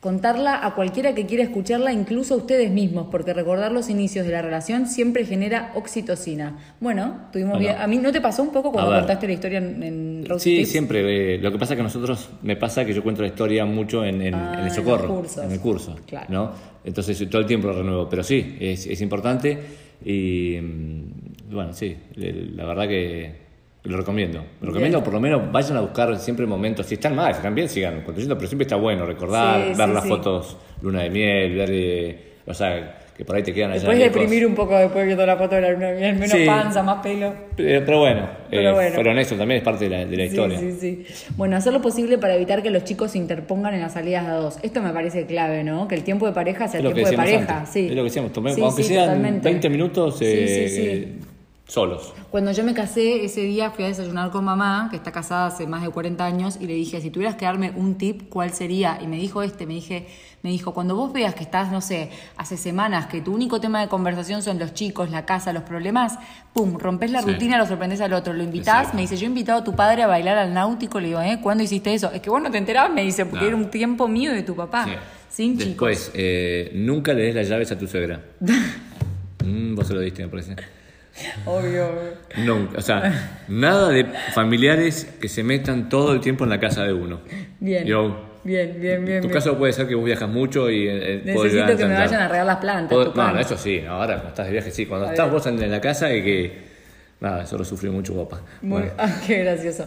Contarla 0.00 0.64
a 0.64 0.74
cualquiera 0.74 1.14
que 1.14 1.24
quiera 1.26 1.42
escucharla, 1.42 1.90
incluso 1.92 2.34
a 2.34 2.36
ustedes 2.36 2.70
mismos, 2.70 3.08
porque 3.10 3.32
recordar 3.32 3.72
los 3.72 3.88
inicios 3.88 4.26
de 4.26 4.32
la 4.32 4.42
relación 4.42 4.86
siempre 4.86 5.24
genera 5.24 5.72
oxitocina. 5.74 6.58
Bueno, 6.80 7.22
tuvimos 7.32 7.58
bien. 7.58 7.76
A 7.78 7.86
mí 7.86 7.96
no 7.96 8.12
te 8.12 8.20
pasó 8.20 8.42
un 8.42 8.50
poco 8.52 8.70
cuando 8.72 8.92
A 8.94 8.98
contaste 8.98 9.26
la 9.26 9.32
historia 9.32 9.58
en, 9.58 9.82
en 9.82 10.26
Sí, 10.38 10.58
Tips? 10.58 10.68
siempre. 10.70 11.34
eh, 11.34 11.38
lo 11.38 11.50
que 11.50 11.58
pasa 11.58 11.72
es 11.72 11.78
que 11.78 11.82
nosotros, 11.82 12.28
me 12.42 12.56
pasa 12.56 12.84
que 12.84 12.92
yo 12.92 13.02
cuento 13.02 13.22
la 13.22 13.28
historia 13.28 13.64
mucho 13.64 14.04
en, 14.04 14.20
en- 14.20 14.34
Ah, 14.34 14.56
en 14.58 14.64
el 14.66 14.70
socorro, 14.70 15.24
en 15.42 15.50
el 15.50 15.60
curso, 15.60 15.96
Claro. 16.06 16.26
¿no? 16.28 16.52
Entonces 16.84 17.18
todo 17.30 17.40
el 17.40 17.46
tiempo 17.46 17.66
lo 17.68 17.72
renuevo, 17.78 18.08
pero 18.08 18.22
sí, 18.22 18.56
es, 18.60 18.86
es 18.86 19.00
importante 19.00 19.58
y 20.04 20.58
mm, 20.60 21.52
bueno, 21.54 21.72
sí, 21.72 21.96
la 22.16 22.66
verdad 22.66 22.86
que 22.86 23.45
lo 23.86 23.96
recomiendo. 23.96 24.44
Lo 24.60 24.68
recomiendo, 24.68 25.02
por 25.02 25.14
lo 25.14 25.20
menos 25.20 25.50
vayan 25.52 25.76
a 25.76 25.80
buscar 25.80 26.16
siempre 26.18 26.46
momentos, 26.46 26.86
si 26.86 26.94
están 26.94 27.14
mal, 27.14 27.32
si 27.32 27.38
están 27.38 27.54
bien, 27.54 27.68
sigan 27.68 28.02
construyendo, 28.02 28.36
pero 28.36 28.48
siempre 28.48 28.64
está 28.64 28.76
bueno 28.76 29.06
recordar, 29.06 29.62
Sí, 29.72 29.78
ver 29.78 29.88
sí, 29.88 29.94
las 29.94 30.02
sí. 30.02 30.08
fotos, 30.08 30.56
luna 30.82 31.02
de 31.02 31.10
miel, 31.10 31.54
ver, 31.54 31.68
eh, 31.72 32.18
o 32.46 32.54
sea, 32.54 32.98
que 33.16 33.24
por 33.24 33.34
ahí 33.36 33.42
te 33.42 33.54
quedan 33.54 33.70
allá 33.70 33.88
lejos. 33.88 34.12
deprimir 34.14 34.46
un 34.46 34.54
poco 34.54 34.76
después 34.76 35.06
viendo 35.06 35.24
la 35.24 35.36
foto 35.38 35.54
de 35.54 35.62
la 35.62 35.70
luna 35.72 35.86
de 35.92 36.00
miel, 36.00 36.16
menos 36.16 36.36
panza, 36.46 36.82
más 36.82 37.02
pelo. 37.02 37.32
Pero, 37.56 37.82
pero 37.86 37.98
bueno, 38.00 38.28
Pero 38.50 38.70
eh, 38.70 38.72
bueno. 38.74 38.94
fueron 38.94 39.18
eso, 39.18 39.36
también 39.36 39.58
es 39.58 39.64
parte 39.64 39.88
de 39.88 39.90
la, 39.96 40.04
de 40.04 40.16
la 40.16 40.24
historia. 40.24 40.58
Sí, 40.58 40.72
sí. 40.78 41.06
Bueno, 41.36 41.56
hacer 41.56 41.72
lo 41.72 41.80
posible 41.80 42.18
para 42.18 42.34
evitar 42.34 42.62
que 42.62 42.68
los 42.70 42.84
chicos 42.84 43.12
se 43.12 43.18
interpongan 43.18 43.72
en 43.72 43.80
las 43.80 43.94
salidas 43.94 44.26
de 44.26 44.32
a 44.32 44.34
dos. 44.34 44.58
Esto 44.62 44.82
me 44.82 44.90
parece 44.90 45.24
clave, 45.24 45.64
¿no? 45.64 45.88
Que 45.88 45.94
el 45.94 46.02
tiempo 46.04 46.26
de 46.26 46.32
pareja 46.32 46.68
sea 46.68 46.80
el 46.80 46.92
tiempo 46.92 47.10
de 47.10 47.16
pareja. 47.16 47.56
antes. 47.58 47.72
Sí. 47.72 47.86
Es 47.86 47.90
lo 47.92 47.96
que 47.96 48.02
decíamos, 48.04 48.32
tomemos- 48.32 48.54
Sí, 48.56 48.62
aunque 48.62 48.82
sean 48.82 49.04
totalmente. 49.06 49.48
20 49.48 49.70
minutos, 49.70 50.18
Sí, 50.18 50.24
sí, 50.26 50.68
sí. 50.68 50.80
eh, 50.86 51.12
solos. 51.66 52.12
Cuando 52.30 52.52
yo 52.52 52.62
me 52.62 52.74
casé, 52.74 53.24
ese 53.24 53.40
día 53.42 53.70
fui 53.72 53.84
a 53.84 53.88
desayunar 53.88 54.30
con 54.30 54.44
mamá, 54.44 54.86
que 54.90 54.96
está 54.96 55.10
casada 55.10 55.46
hace 55.46 55.66
más 55.66 55.82
de 55.82 55.88
40 55.90 56.24
años, 56.24 56.58
y 56.60 56.66
le 56.66 56.74
dije, 56.74 57.00
si 57.00 57.10
tuvieras 57.10 57.34
que 57.34 57.44
darme 57.44 57.72
un 57.74 57.96
tip, 57.98 58.28
¿cuál 58.28 58.52
sería? 58.52 58.98
Y 59.02 59.08
me 59.08 59.16
dijo 59.16 59.42
este, 59.42 59.66
me 59.66 59.74
dije, 59.74 60.06
me 60.42 60.50
dijo, 60.50 60.72
cuando 60.74 60.94
vos 60.94 61.12
veas 61.12 61.34
que 61.34 61.42
estás, 61.42 61.72
no 61.72 61.80
sé, 61.80 62.10
hace 62.36 62.56
semanas, 62.56 63.06
que 63.06 63.20
tu 63.20 63.34
único 63.34 63.60
tema 63.60 63.80
de 63.80 63.88
conversación 63.88 64.42
son 64.42 64.60
los 64.60 64.74
chicos, 64.74 65.10
la 65.10 65.24
casa, 65.26 65.52
los 65.52 65.64
problemas, 65.64 66.18
pum, 66.52 66.78
rompes 66.78 67.10
la 67.10 67.22
Sí. 67.22 67.32
rutina, 67.32 67.58
lo 67.58 67.66
sorprendes 67.66 68.00
al 68.00 68.12
otro, 68.12 68.32
lo 68.32 68.44
invitás, 68.44 68.76
Exacto. 68.78 68.96
me 68.96 69.02
dice, 69.02 69.16
yo 69.16 69.24
he 69.24 69.28
invitado 69.28 69.58
a 69.60 69.64
tu 69.64 69.74
padre 69.74 70.04
a 70.04 70.06
bailar 70.06 70.38
al 70.38 70.54
náutico, 70.54 71.00
le 71.00 71.08
digo, 71.08 71.20
¿eh? 71.20 71.40
¿Cuándo 71.42 71.64
hiciste 71.64 71.92
eso? 71.92 72.12
Es 72.12 72.20
que 72.20 72.30
vos 72.30 72.40
no 72.40 72.48
te 72.50 72.58
enterabas, 72.58 72.92
me 72.92 73.02
dice, 73.02 73.26
porque 73.26 73.46
era 73.48 73.56
un 73.56 73.70
tiempo 73.70 74.06
mío 74.06 74.30
y 74.32 74.36
de 74.36 74.42
tu 74.44 74.54
papá. 74.54 74.84
Sí. 74.84 74.92
Sin 75.28 75.52
chicos. 75.58 75.66
Después, 75.88 76.10
eh, 76.14 76.70
nunca 76.76 77.12
le 77.12 77.22
des 77.24 77.34
las 77.34 77.48
llaves 77.48 77.72
a 77.72 77.78
tu 77.78 77.88
suegra. 77.88 78.20
Mm, 79.44 79.76
vos 79.76 79.86
se 79.86 79.94
lo 79.94 80.00
diste, 80.00 80.22
me 80.22 80.28
parece. 80.28 80.56
Obvio. 81.46 81.88
Nunca. 82.36 82.78
O 82.78 82.82
sea, 82.82 83.42
nada 83.48 83.88
de 83.90 84.04
familiares 84.34 85.06
que 85.20 85.28
se 85.28 85.42
metan 85.42 85.88
todo 85.88 86.12
el 86.12 86.20
tiempo 86.20 86.44
en 86.44 86.50
la 86.50 86.60
casa 86.60 86.84
de 86.84 86.92
uno. 86.92 87.20
Bien. 87.60 87.84
Yo, 87.86 88.24
Bien, 88.44 88.76
bien, 88.80 89.04
bien. 89.04 89.16
en 89.16 89.22
tu 89.22 89.28
bien. 89.28 89.32
caso 89.40 89.58
puede 89.58 89.72
ser 89.72 89.88
que 89.88 89.94
vos 89.96 90.04
viajas 90.04 90.28
mucho 90.28 90.70
y... 90.70 90.86
eh, 90.88 91.22
podés 91.34 91.52
Necesito 91.54 91.76
que 91.78 91.86
me 91.86 91.94
vayan 91.94 92.20
a 92.20 92.28
regar 92.28 92.46
las 92.46 92.56
plantas. 92.58 92.96
Pod-. 92.96 93.14
No, 93.16 93.32
no, 93.32 93.40
eso 93.40 93.56
sí, 93.56 93.80
ahora 93.88 94.14
cuando 94.14 94.28
estás 94.28 94.46
de 94.46 94.52
viaje 94.52 94.70
sí. 94.70 94.86
Cuando 94.86 95.06
A 95.06 95.10
estás 95.10 95.26
ver. 95.26 95.32
vos 95.32 95.46
en 95.46 95.62
en 95.62 95.70
la 95.70 95.80
casa 95.80 96.12
y 96.12 96.22
que... 96.22 96.66
Nada, 97.18 97.44
eso 97.44 97.56
lo 97.56 97.64
sufrió 97.64 97.90
mucho 97.92 98.14
papá. 98.14 98.42
Muy, 98.60 98.82
Bueno, 98.82 98.92
ah, 98.98 99.10
qué 99.26 99.38
gracioso. 99.42 99.86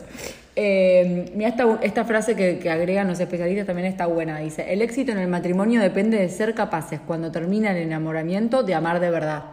Eh, 0.55 1.31
mira, 1.35 1.49
esta, 1.51 1.79
esta 1.83 2.03
frase 2.03 2.35
que, 2.35 2.57
que 2.57 2.69
agregan 2.71 3.07
los 3.07 3.19
especialistas 3.19 3.67
también 3.67 3.87
está 3.87 4.07
buena. 4.07 4.39
Dice, 4.39 4.73
el 4.73 4.81
éxito 4.81 5.11
en 5.11 5.19
el 5.19 5.27
matrimonio 5.27 5.79
depende 5.79 6.17
de 6.17 6.27
ser 6.27 6.55
capaces, 6.55 6.99
cuando 7.05 7.31
termina 7.31 7.69
el 7.71 7.77
enamoramiento, 7.77 8.63
de 8.63 8.73
amar 8.73 8.99
de 8.99 9.11
verdad. 9.11 9.43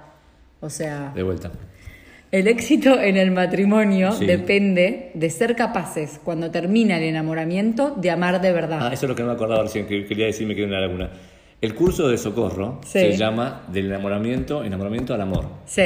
O 0.61 0.71
sea, 0.71 1.13
de 1.15 1.23
vuelta. 1.23 1.51
el 2.33 2.49
éxito 2.49 3.01
en 3.01 3.17
el 3.17 3.31
matrimonio 3.31 4.13
Sí. 4.13 4.27
depende 4.27 5.11
de 5.15 5.31
ser 5.31 5.55
capaces, 5.57 6.21
cuando 6.25 6.51
termina 6.51 6.97
el 6.99 7.05
enamoramiento, 7.05 7.95
de 7.97 8.11
amar 8.11 8.41
de 8.41 8.53
verdad. 8.53 8.79
Ah, 8.83 8.91
eso 8.93 9.07
es 9.07 9.11
lo 9.11 9.15
que 9.15 9.23
no 9.23 9.29
me 9.29 9.35
acordaba 9.35 9.63
recién, 9.63 9.87
que 9.87 10.05
quería 10.07 10.27
decir, 10.27 10.47
me 10.47 10.55
quedé 10.55 10.65
en 10.65 10.73
la 10.73 10.81
laguna. 10.81 11.11
El 11.61 11.75
curso 11.75 12.09
de 12.09 12.19
socorro 12.19 12.81
Sí. 12.85 12.99
se 13.01 13.17
llama 13.17 13.63
Del 13.69 13.87
enamoramiento, 13.87 14.65
enamoramiento 14.65 15.15
al 15.15 15.21
amor. 15.23 15.49
Sí, 15.67 15.83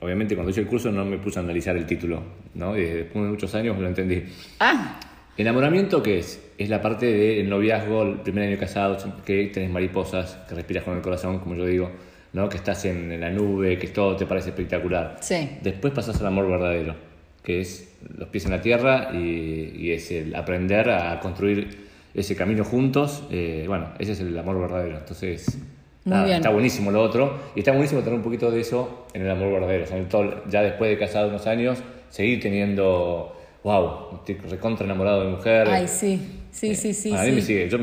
Obviamente 0.00 0.34
cuando 0.34 0.50
hice 0.50 0.62
el 0.62 0.66
curso 0.66 0.90
no 0.90 1.04
me 1.04 1.16
puse 1.18 1.38
a 1.38 1.42
analizar 1.42 1.76
el 1.76 1.86
título, 1.86 2.20
¿no? 2.54 2.76
Y 2.76 2.82
después 2.82 3.24
de 3.24 3.30
muchos 3.30 3.54
años 3.54 3.78
lo 3.78 3.86
entendí. 3.86 4.24
Ah, 4.58 4.98
¿Enamoramiento 5.36 6.02
qué 6.02 6.18
es? 6.18 6.42
Es 6.58 6.68
la 6.68 6.82
parte 6.82 7.06
del 7.06 7.48
noviazgo, 7.48 8.02
el 8.02 8.14
primer 8.16 8.48
año 8.48 8.58
casado, 8.58 8.98
que 9.24 9.46
tenés 9.54 9.70
mariposas, 9.70 10.38
que 10.48 10.56
respiras 10.56 10.82
con 10.82 10.96
el 10.96 11.02
corazón, 11.02 11.38
como 11.38 11.54
yo 11.54 11.64
digo, 11.66 11.90
¿no? 12.32 12.48
Que 12.48 12.56
estás 12.56 12.84
en, 12.84 13.12
en 13.12 13.20
la 13.20 13.30
nube, 13.30 13.78
que 13.78 13.88
todo 13.88 14.16
te 14.16 14.26
parece 14.26 14.50
espectacular. 14.50 15.16
Sí. 15.20 15.58
Después 15.62 15.92
pasás 15.92 16.20
al 16.20 16.26
amor 16.26 16.48
verdadero, 16.48 16.94
que 17.42 17.60
es 17.60 17.94
los 18.16 18.28
pies 18.28 18.44
en 18.46 18.50
la 18.52 18.60
tierra 18.60 19.10
y, 19.12 19.72
y 19.76 19.90
es 19.92 20.10
el 20.10 20.34
aprender 20.34 20.90
a 20.90 21.20
construir 21.20 21.90
ese 22.14 22.36
camino 22.36 22.64
juntos. 22.64 23.24
eh, 23.30 23.64
bueno, 23.66 23.88
ese 23.98 24.12
es 24.12 24.20
el 24.20 24.36
amor 24.38 24.60
verdadero. 24.60 24.98
Entonces, 24.98 25.58
nada, 26.04 26.36
está 26.36 26.50
buenísimo 26.50 26.90
lo 26.90 27.00
otro. 27.02 27.38
Y 27.54 27.60
está 27.60 27.72
buenísimo 27.72 28.00
tener 28.00 28.14
un 28.14 28.22
poquito 28.24 28.50
de 28.50 28.60
eso 28.60 29.06
en 29.14 29.22
el 29.22 29.30
amor 29.30 29.52
verdadero. 29.52 29.86
Sobre 29.86 30.04
todo, 30.04 30.42
ya 30.48 30.62
después 30.62 30.90
de 30.90 30.98
casado 30.98 31.28
unos 31.28 31.46
años, 31.46 31.78
seguir 32.10 32.40
teniendo, 32.40 33.34
wow, 33.64 34.16
estoy 34.18 34.34
recontra 34.50 34.84
enamorado 34.84 35.24
de 35.24 35.30
mujer. 35.30 35.68
ay, 35.68 35.88
sí, 35.88 36.20
sí, 36.50 36.74
sí, 36.74 36.92
sí. 36.92 37.14
a 37.14 37.22
mí 37.22 37.28
sí. 37.28 37.32
me 37.34 37.40
sigue. 37.40 37.68
Yo, 37.70 37.78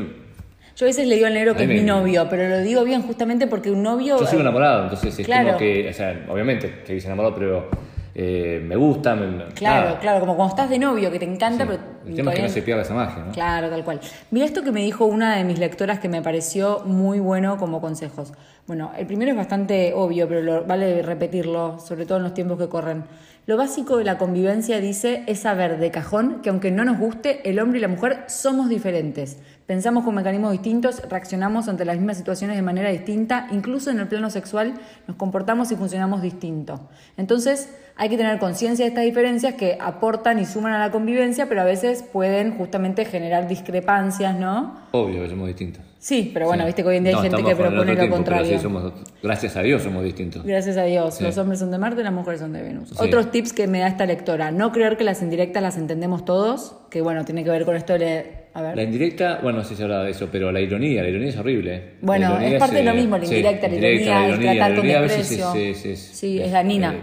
Yo 0.80 0.86
a 0.86 0.88
veces 0.88 1.06
le 1.06 1.16
digo 1.16 1.26
al 1.26 1.34
negro 1.34 1.54
que 1.54 1.64
es 1.64 1.68
mi 1.68 1.82
novio, 1.82 2.26
pero 2.30 2.48
lo 2.48 2.58
digo 2.62 2.84
bien 2.84 3.02
justamente 3.02 3.46
porque 3.46 3.70
un 3.70 3.82
novio... 3.82 4.18
yo 4.18 4.24
sigo 4.24 4.38
eh, 4.38 4.40
enamorado, 4.40 4.84
entonces 4.84 5.18
es 5.18 5.26
Claro. 5.26 5.48
como 5.48 5.58
que, 5.58 5.90
o 5.90 5.92
sea, 5.92 6.24
obviamente 6.30 6.74
seguís 6.86 7.04
enamorado, 7.04 7.34
pero 7.34 7.68
eh, 8.14 8.62
me 8.66 8.76
gusta. 8.76 9.14
me- 9.14 9.44
Claro, 9.52 9.88
nada. 9.88 9.98
claro, 10.00 10.20
como 10.20 10.36
cuando 10.36 10.54
estás 10.54 10.70
de 10.70 10.78
novio, 10.78 11.10
que 11.10 11.18
te 11.18 11.26
encanta, 11.26 11.64
Sí. 11.64 11.70
pero... 11.70 11.82
El 12.08 12.14
tema 12.14 12.30
es 12.30 12.36
que 12.38 12.42
no 12.44 12.48
se 12.48 12.62
pierda 12.62 12.80
esa 12.80 12.94
magia, 12.94 13.24
¿no? 13.26 13.32
Claro, 13.32 13.68
tal 13.68 13.84
cual. 13.84 14.00
Mira 14.30 14.46
esto 14.46 14.62
que 14.62 14.72
me 14.72 14.80
dijo 14.80 15.04
una 15.04 15.36
de 15.36 15.44
mis 15.44 15.58
lectoras 15.58 15.98
que 16.00 16.08
me 16.08 16.22
pareció 16.22 16.80
muy 16.86 17.20
bueno 17.20 17.58
como 17.58 17.82
consejos. 17.82 18.32
Bueno, 18.66 18.90
el 18.96 19.06
primero 19.06 19.32
es 19.32 19.36
bastante 19.36 19.92
obvio, 19.94 20.26
pero 20.28 20.40
lo- 20.40 20.64
vale 20.64 21.02
repetirlo, 21.02 21.78
sobre 21.78 22.06
todo 22.06 22.16
en 22.16 22.24
los 22.24 22.32
tiempos 22.32 22.56
que 22.58 22.70
corren. 22.70 23.04
Lo 23.50 23.56
básico 23.56 23.96
de 23.96 24.04
la 24.04 24.16
convivencia, 24.16 24.78
dice, 24.78 25.24
es 25.26 25.40
saber 25.40 25.80
de 25.80 25.90
cajón 25.90 26.40
que 26.40 26.50
aunque 26.50 26.70
no 26.70 26.84
nos 26.84 27.00
guste, 27.00 27.50
el 27.50 27.58
hombre 27.58 27.78
y 27.78 27.82
la 27.82 27.88
mujer 27.88 28.22
somos 28.28 28.68
diferentes. 28.68 29.38
Pensamos 29.66 30.04
con 30.04 30.14
mecanismos 30.14 30.52
distintos, 30.52 31.02
reaccionamos 31.10 31.66
ante 31.66 31.84
las 31.84 31.96
mismas 31.96 32.16
situaciones 32.16 32.54
de 32.54 32.62
manera 32.62 32.90
distinta, 32.90 33.48
incluso 33.50 33.90
en 33.90 33.98
el 33.98 34.06
plano 34.06 34.30
sexual 34.30 34.74
nos 35.08 35.16
comportamos 35.16 35.72
y 35.72 35.74
funcionamos 35.74 36.22
distinto. 36.22 36.88
Entonces, 37.16 37.74
hay 37.96 38.08
que 38.08 38.16
tener 38.16 38.38
conciencia 38.38 38.84
de 38.84 38.90
estas 38.90 39.02
diferencias 39.02 39.54
que 39.54 39.76
aportan 39.80 40.38
y 40.38 40.44
suman 40.44 40.72
a 40.72 40.78
la 40.78 40.92
convivencia, 40.92 41.48
pero 41.48 41.62
a 41.62 41.64
veces 41.64 42.04
pueden 42.04 42.56
justamente 42.56 43.04
generar 43.04 43.48
discrepancias, 43.48 44.38
¿no? 44.38 44.76
Obvio 44.92 45.28
somos 45.28 45.48
distintos. 45.48 45.89
Sí, 46.02 46.30
pero 46.32 46.46
bueno, 46.46 46.62
Sí. 46.62 46.68
viste 46.68 46.82
que 46.82 46.88
hoy 46.88 46.96
en 46.96 47.04
día 47.04 47.10
hay 47.10 47.16
No, 47.16 47.22
gente 47.36 47.44
que 47.50 47.54
propone 47.54 47.94
lo 47.94 48.08
contrario. 48.08 48.56
sí 48.56 48.58
somos- 48.58 48.90
gracias 49.22 49.54
a 49.56 49.62
Dios 49.62 49.82
somos 49.82 50.02
distintos. 50.02 50.42
Gracias 50.44 50.78
a 50.78 50.84
Dios. 50.84 51.14
Sí. 51.16 51.24
Los 51.24 51.36
hombres 51.36 51.58
son 51.60 51.70
de 51.70 51.76
Marte, 51.76 52.02
las 52.02 52.12
mujeres 52.14 52.40
son 52.40 52.54
de 52.54 52.62
Venus. 52.62 52.98
Otros 52.98 53.30
tips 53.30 53.52
que 53.52 53.66
me 53.66 53.80
da 53.80 53.86
esta 53.88 54.06
lectora. 54.06 54.50
No 54.50 54.72
creer 54.72 54.96
que 54.96 55.04
las 55.04 55.20
indirectas 55.20 55.62
las 55.62 55.76
entendemos 55.76 56.24
todos, 56.24 56.74
que 56.90 57.02
bueno, 57.02 57.26
tiene 57.26 57.44
que 57.44 57.50
ver 57.50 57.66
con 57.66 57.76
esto 57.76 57.98
de... 57.98 58.40
A 58.54 58.62
ver. 58.62 58.76
La 58.76 58.82
indirecta, 58.82 59.40
bueno, 59.42 59.62
sí 59.62 59.76
se 59.76 59.82
habla 59.84 60.02
de 60.04 60.10
eso, 60.12 60.28
pero 60.32 60.50
la 60.50 60.60
ironía, 60.60 61.02
la 61.02 61.10
ironía 61.10 61.28
es 61.28 61.36
horrible. 61.36 61.74
¿eh? 61.76 61.94
Bueno, 62.00 62.40
es 62.40 62.58
parte 62.58 62.76
de 62.76 62.84
lo 62.84 62.94
mismo, 62.94 63.18
la 63.18 63.24
indirecta, 63.24 63.68
la 63.68 63.74
ironía, 63.76 64.26
el 64.28 64.40
tratar 64.40 64.74
con 64.76 64.86
desprecio. 64.88 65.54
es, 65.54 65.76
es- 65.78 65.84
es- 65.84 66.00
Sí, 66.16 66.40
es 66.40 66.50
dañina, 66.50 66.94
eh, 66.94 67.00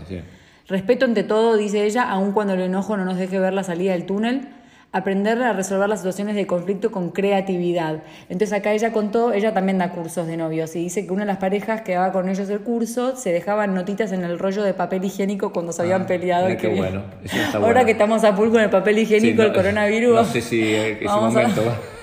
es 0.00 0.08
sí. 0.08 0.20
Respeto 0.66 1.04
ante 1.04 1.24
todo, 1.24 1.58
dice 1.58 1.84
ella, 1.84 2.04
aun 2.10 2.32
cuando 2.32 2.54
el 2.54 2.60
enojo 2.62 2.96
no 2.96 3.04
nos 3.04 3.18
deje 3.18 3.38
ver 3.38 3.52
la 3.52 3.62
salida 3.62 3.92
del 3.92 4.06
túnel. 4.06 4.48
Aprender 4.96 5.42
a 5.42 5.52
resolver 5.52 5.88
las 5.88 5.98
situaciones 5.98 6.36
de 6.36 6.46
conflicto 6.46 6.92
con 6.92 7.10
creatividad. 7.10 8.04
Entonces 8.28 8.52
acá 8.52 8.72
ella 8.72 8.92
contó, 8.92 9.32
ella 9.32 9.52
también 9.52 9.76
da 9.78 9.90
cursos 9.90 10.28
de 10.28 10.36
novios 10.36 10.76
y 10.76 10.84
dice 10.84 11.04
que 11.04 11.12
una 11.12 11.22
de 11.22 11.26
las 11.26 11.38
parejas 11.38 11.80
que 11.80 11.94
daba 11.94 12.12
con 12.12 12.28
ellos 12.28 12.48
el 12.48 12.60
curso 12.60 13.16
se 13.16 13.32
dejaban 13.32 13.74
notitas 13.74 14.12
en 14.12 14.22
el 14.22 14.38
rollo 14.38 14.62
de 14.62 14.72
papel 14.72 15.04
higiénico 15.04 15.52
cuando 15.52 15.72
se 15.72 15.82
habían 15.82 16.02
Ah, 16.02 16.06
peleado. 16.06 16.46
mira 16.46 16.60
qué 16.60 16.68
bueno, 16.68 17.02
eso 17.24 17.36
está 17.36 17.58
Ahora 17.58 17.72
bueno. 17.72 17.86
que 17.86 17.90
estamos 17.92 18.22
a 18.22 18.34
full 18.36 18.50
con 18.50 18.60
el 18.60 18.70
papel 18.70 18.98
higiénico, 18.98 19.42
Sí, 19.42 19.48
el 19.48 19.52
coronavirus. 19.52 20.14
No 20.14 20.24
sé 20.24 20.40
si 20.40 20.62
es 20.74 21.00
un 21.00 21.06
Vamos 21.06 21.34
a- 21.34 21.38
momento 21.40 21.62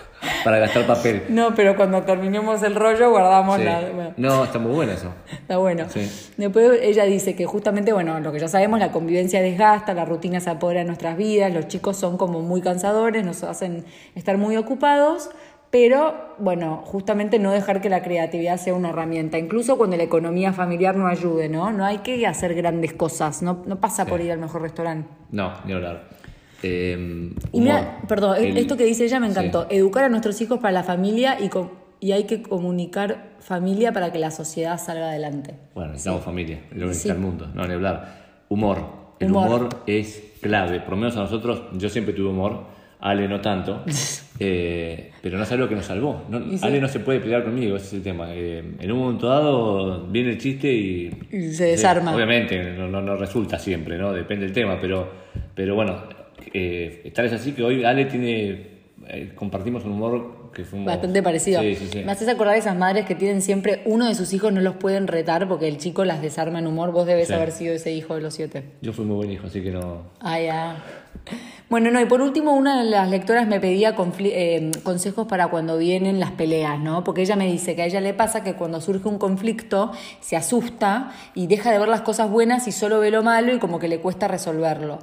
para 0.43 0.59
gastar 0.59 0.85
papel. 0.87 1.23
No, 1.29 1.53
pero 1.55 1.75
cuando 1.75 2.01
terminemos 2.03 2.61
el 2.63 2.75
rollo 2.75 3.09
guardamos 3.09 3.57
Sí. 3.57 3.63
la... 3.63 3.81
bueno. 3.93 4.13
No, 4.17 4.43
está 4.43 4.59
muy 4.59 4.71
bueno 4.73 4.91
eso. 4.91 5.13
Está 5.31 5.57
bueno. 5.57 5.85
Sí. 5.89 6.09
Después 6.37 6.79
ella 6.81 7.05
dice 7.05 7.35
que 7.35 7.45
justamente, 7.45 7.93
bueno, 7.93 8.19
lo 8.19 8.31
que 8.31 8.39
ya 8.39 8.47
sabemos, 8.47 8.79
la 8.79 8.91
convivencia 8.91 9.41
desgasta, 9.41 9.93
la 9.93 10.05
rutina 10.05 10.39
se 10.39 10.49
apodera 10.49 10.81
de 10.81 10.85
nuestras 10.85 11.17
vidas, 11.17 11.53
los 11.53 11.67
chicos 11.67 11.97
son 11.97 12.17
como 12.17 12.41
muy 12.41 12.61
cansadores, 12.61 13.25
nos 13.25 13.43
hacen 13.43 13.85
estar 14.15 14.37
muy 14.37 14.57
ocupados, 14.57 15.29
pero 15.69 16.35
bueno, 16.37 16.81
justamente 16.85 17.39
no 17.39 17.51
dejar 17.51 17.79
que 17.79 17.89
la 17.89 18.03
creatividad 18.03 18.57
sea 18.57 18.73
una 18.73 18.89
herramienta, 18.89 19.37
incluso 19.37 19.77
cuando 19.77 19.95
la 19.95 20.03
economía 20.03 20.51
familiar 20.51 20.95
no 20.97 21.07
ayude, 21.07 21.47
¿no? 21.47 21.71
No 21.71 21.85
hay 21.85 21.99
que 21.99 22.27
hacer 22.27 22.53
grandes 22.55 22.91
cosas, 22.93 23.41
no, 23.41 23.63
no 23.65 23.77
pasa 23.79 24.05
por 24.05 24.19
ir 24.19 24.33
al 24.33 24.39
mejor 24.39 24.63
restaurante. 24.63 25.07
No, 25.31 25.53
ni 25.65 25.71
hablar. 25.73 26.09
Eh, 26.63 27.31
Y 27.51 27.59
mira, 27.61 27.99
perdón, 28.07 28.37
El- 28.39 28.57
esto 28.57 28.77
que 28.77 28.85
dice 28.85 29.05
ella 29.05 29.19
me 29.19 29.27
sí. 29.27 29.31
encantó. 29.31 29.67
Educar 29.69 30.03
a 30.05 30.09
nuestros 30.09 30.39
hijos 30.41 30.59
para 30.59 30.71
la 30.71 30.83
familia 30.83 31.37
y, 31.39 31.49
y 32.05 32.11
hay 32.11 32.25
que 32.25 32.41
comunicar 32.41 33.31
familia 33.39 33.91
para 33.93 34.11
que 34.11 34.19
la 34.19 34.31
sociedad 34.31 34.77
salga 34.77 35.09
adelante. 35.09 35.55
Bueno, 35.73 35.91
necesitamos 35.91 36.23
familia, 36.23 36.59
es 36.71 36.77
lo 36.77 36.87
que 36.87 36.93
Sí. 36.93 37.09
el 37.09 37.17
mundo, 37.19 37.47
no 37.53 37.65
ni 37.67 37.73
hablar. 37.73 38.43
Humor. 38.49 39.01
El 39.19 39.29
Humor. 39.31 39.47
humor. 39.47 39.69
es 39.87 40.23
clave, 40.41 40.79
por 40.81 40.91
lo 40.91 40.97
menos 40.97 41.15
a 41.17 41.21
nosotros, 41.21 41.63
yo 41.73 41.89
siempre 41.89 42.13
tuve 42.13 42.29
humor, 42.29 42.65
Ale 42.99 43.27
no 43.27 43.39
tanto, 43.41 43.83
eh, 44.39 45.11
pero 45.21 45.37
no 45.37 45.43
es 45.43 45.51
algo 45.51 45.67
que 45.67 45.75
nos 45.75 45.85
salvó. 45.85 46.23
No- 46.29 46.39
sí. 46.39 46.59
Ale 46.61 46.79
no 46.81 46.87
se 46.87 46.99
puede 46.99 47.19
pelear 47.19 47.43
conmigo, 47.43 47.75
ese 47.75 47.85
es 47.87 47.93
el 47.93 48.03
tema. 48.03 48.27
Eh, 48.33 48.63
en 48.79 48.91
un 48.91 48.97
momento 48.99 49.27
dado 49.27 50.05
viene 50.07 50.31
el 50.31 50.37
chiste 50.37 50.71
y... 50.71 51.11
Y 51.31 51.51
se 51.51 51.65
desarma. 51.65 52.13
obviamente, 52.15 52.61
no, 52.73 52.87
no- 52.87 53.01
no 53.01 53.15
resulta 53.15 53.57
siempre, 53.59 53.97
¿no? 53.97 54.11
Depende 54.13 54.45
del 54.45 54.53
tema, 54.53 54.77
pero, 54.79 55.07
pero 55.55 55.75
bueno, 55.75 55.97
eh, 56.53 57.11
tal 57.13 57.25
es 57.25 57.33
así 57.33 57.51
que 57.53 57.63
hoy 57.63 57.83
Ale 57.83 58.05
tiene... 58.05 58.67
eh, 59.07 59.31
compartimos 59.35 59.85
un 59.85 59.93
humor 59.93 60.51
que 60.53 60.65
fue 60.65 60.79
un 60.79 60.85
Bastante 60.85 61.23
parecido. 61.23 61.61
Sí, 61.61 61.75
sí, 61.75 61.87
sí. 61.91 62.03
Me 62.03 62.11
haces 62.11 62.27
acordar 62.27 62.53
de 62.53 62.59
esas 62.59 62.75
madres 62.75 63.05
que 63.05 63.15
tienen 63.15 63.41
siempre 63.41 63.81
uno 63.85 64.07
de 64.07 64.15
sus 64.15 64.33
hijos 64.33 64.51
no 64.51 64.59
los 64.61 64.75
pueden 64.75 65.07
retar 65.07 65.47
porque 65.47 65.67
el 65.67 65.77
chico 65.77 66.03
las 66.03 66.21
desarma 66.21 66.59
en 66.59 66.67
humor. 66.67 66.91
Vos 66.91 67.05
debes 67.05 67.31
haber 67.31 67.51
sido 67.51 67.73
ese 67.73 67.93
hijo 67.93 68.15
de 68.15 68.21
los 68.21 68.33
siete. 68.33 68.63
Yo 68.81 68.91
fui 68.91 69.05
muy 69.05 69.15
buen 69.15 69.31
hijo, 69.31 69.47
así 69.47 69.61
que 69.61 69.71
no... 69.71 70.03
Ah, 70.19 70.39
ya. 70.41 70.83
Bueno, 71.69 71.89
no, 71.89 72.01
y 72.01 72.05
por 72.05 72.21
último, 72.21 72.53
una 72.53 72.83
de 72.83 72.89
las 72.89 73.09
lectoras 73.09 73.47
me 73.47 73.61
pedía 73.61 73.95
eh, 74.19 74.71
consejos 74.83 75.27
para 75.27 75.47
cuando 75.47 75.77
vienen 75.77 76.19
las 76.19 76.31
peleas, 76.31 76.77
¿no? 76.79 77.05
Porque 77.05 77.21
ella 77.21 77.37
me 77.37 77.49
dice 77.49 77.75
que 77.75 77.83
a 77.83 77.85
ella 77.85 78.01
le 78.01 78.13
pasa 78.13 78.43
que 78.43 78.55
cuando 78.55 78.81
surge 78.81 79.07
un 79.07 79.17
conflicto 79.17 79.91
se 80.19 80.35
asusta 80.35 81.13
y 81.33 81.47
deja 81.47 81.71
de 81.71 81.79
ver 81.79 81.87
las 81.87 82.01
cosas 82.01 82.29
buenas 82.29 82.67
y 82.67 82.73
solo 82.73 82.99
ve 82.99 83.09
lo 83.09 83.23
malo 83.23 83.53
y 83.53 83.59
como 83.59 83.79
que 83.79 83.87
le 83.87 83.99
cuesta 83.99 84.27
resolverlo. 84.27 84.99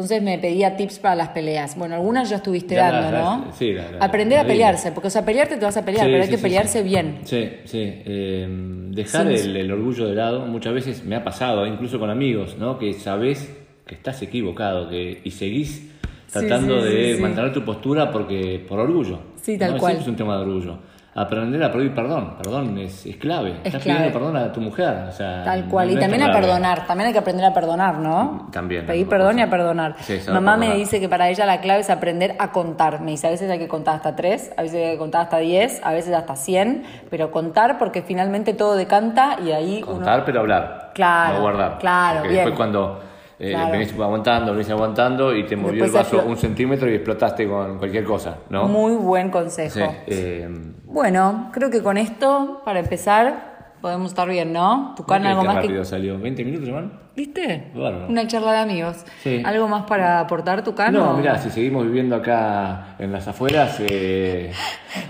Entonces 0.00 0.22
me 0.22 0.38
pedía 0.38 0.76
tips 0.78 0.98
para 0.98 1.14
las 1.14 1.28
peleas. 1.28 1.76
Bueno, 1.76 1.94
algunas 1.94 2.30
ya 2.30 2.36
estuviste 2.36 2.74
Ya 2.74 2.90
dando, 2.90 3.10
las- 3.12 3.22
¿no? 3.38 3.44
las- 3.48 3.56
sí, 3.58 3.72
la- 3.74 3.90
la- 3.92 4.04
Aprender 4.04 4.38
la 4.38 4.44
a 4.44 4.46
pelearse, 4.46 4.92
porque 4.92 5.08
o 5.08 5.10
sea, 5.10 5.26
pelearte 5.26 5.56
te 5.58 5.64
vas 5.66 5.76
a 5.76 5.84
pelear, 5.84 6.06
Sí, 6.06 6.10
pero 6.12 6.24
hay 6.24 6.30
que 6.30 6.38
pelearse 6.38 6.82
bien. 6.82 7.18
Sí, 7.24 7.50
sí. 7.66 7.78
eh, 7.82 8.48
dejar 8.92 9.26
el, 9.30 9.56
el 9.56 9.70
orgullo 9.70 10.06
de 10.08 10.14
lado, 10.14 10.46
muchas 10.46 10.72
veces 10.72 11.04
me 11.04 11.16
ha 11.16 11.22
pasado, 11.22 11.66
incluso 11.66 11.98
con 12.00 12.08
amigos, 12.08 12.56
¿no? 12.58 12.78
Que 12.78 12.94
sabes 12.94 13.54
que 13.86 13.94
estás 13.94 14.22
equivocado 14.22 14.88
que, 14.88 15.20
y 15.22 15.30
seguís 15.32 15.90
tratando 16.32 16.82
de 16.82 17.18
mantener 17.20 17.52
tu 17.52 17.62
postura 17.64 18.10
porque 18.10 18.64
por 18.66 18.78
orgullo. 18.78 19.18
Sí, 19.42 19.58
tal 19.58 19.72
¿no? 19.74 19.78
cual. 19.78 19.92
Siempre 19.92 20.02
es 20.04 20.08
un 20.08 20.16
tema 20.16 20.36
de 20.36 20.42
orgullo. 20.44 20.78
Aprender 21.12 21.60
a 21.64 21.72
pedir 21.72 21.92
perdón, 21.92 22.36
perdón 22.38 22.78
es, 22.78 23.04
es 23.04 23.16
clave. 23.16 23.50
Es 23.50 23.66
Estás 23.74 23.82
clave. 23.82 23.98
pidiendo 23.98 24.18
perdón 24.18 24.36
a 24.36 24.52
tu 24.52 24.60
mujer. 24.60 25.06
O 25.08 25.12
sea, 25.12 25.42
Tal 25.44 25.64
cual. 25.64 25.88
no 25.88 25.94
y 25.94 25.96
también 25.98 26.22
a 26.22 26.30
perdonar. 26.32 26.86
También 26.86 27.08
hay 27.08 27.12
que 27.12 27.18
aprender 27.18 27.44
a 27.46 27.52
perdonar, 27.52 27.96
¿no? 27.98 28.48
También, 28.52 28.86
Pedir 28.86 29.08
perdón 29.08 29.40
y 29.40 29.42
a 29.42 29.50
perdonar. 29.50 29.96
Sí, 30.00 30.18
Mamá 30.28 30.52
me 30.56 30.66
perdonar. 30.66 30.76
dice 30.76 31.00
que 31.00 31.08
para 31.08 31.28
ella 31.28 31.46
la 31.46 31.60
clave 31.60 31.80
es 31.80 31.90
aprender 31.90 32.36
a 32.38 32.52
contar. 32.52 33.00
Me 33.00 33.10
dice, 33.10 33.26
a 33.26 33.30
veces 33.30 33.50
hay 33.50 33.58
que 33.58 33.66
contar 33.66 33.96
hasta 33.96 34.14
tres, 34.14 34.52
a 34.56 34.62
veces 34.62 34.84
hay 34.86 34.92
que 34.92 34.98
contar 34.98 35.22
hasta 35.22 35.38
diez, 35.38 35.80
a 35.84 35.92
veces 35.92 36.14
hasta 36.14 36.36
cien, 36.36 36.84
pero 37.10 37.32
contar 37.32 37.76
porque 37.76 38.02
finalmente 38.02 38.54
todo 38.54 38.76
decanta 38.76 39.36
y 39.44 39.50
ahí 39.50 39.82
uno- 39.82 39.96
Contar, 39.96 40.24
pero 40.24 40.40
hablar. 40.40 40.92
Claro, 40.94 41.34
No 41.34 41.40
guardar. 41.42 41.78
claro, 41.78 42.22
bien. 42.22 42.34
después 42.34 42.54
cuando 42.54 43.00
eh, 43.40 43.52
Claro. 43.52 43.72
venís 43.72 43.92
aguantando, 43.94 44.52
venís 44.52 44.68
aguantando 44.70 45.34
y 45.34 45.46
te 45.46 45.56
movió 45.56 45.84
el 45.84 45.90
Después 45.90 46.12
vaso 46.12 46.28
un 46.28 46.36
centímetro 46.36 46.90
y 46.90 46.94
explotaste 46.94 47.48
con 47.48 47.78
cualquier 47.78 48.04
cosa, 48.04 48.36
¿no? 48.50 48.68
Muy 48.68 48.94
buen 48.96 49.30
consejo. 49.30 49.74
Sí, 49.80 49.82
eh, 50.08 50.48
Bueno, 50.84 51.48
creo 51.52 51.70
que 51.70 51.82
con 51.82 51.96
esto, 51.96 52.60
para 52.64 52.80
empezar, 52.80 53.74
podemos 53.80 54.08
estar 54.08 54.28
bien, 54.28 54.52
¿no? 54.52 54.92
Tucán, 54.94 55.24
algo 55.24 55.42
más 55.42 55.56
rápido 55.56 55.80
que... 55.80 55.84
salió. 55.86 56.18
¿20 56.18 56.44
minutos, 56.44 56.68
hermano? 56.68 56.90
¿Viste? 57.16 57.64
Una 58.08 58.26
charla 58.26 58.52
de 58.52 58.58
amigos. 58.58 59.04
Sí. 59.22 59.42
¿Algo 59.44 59.68
más 59.68 59.82
para 59.84 60.20
aportar, 60.20 60.62
Tucán? 60.64 60.94
No, 60.94 61.14
mirá, 61.14 61.38
si 61.38 61.50
seguimos 61.50 61.84
viviendo 61.84 62.16
acá 62.16 62.94
en 62.98 63.12
las 63.12 63.26
afueras. 63.28 63.76
Eh, 63.80 64.52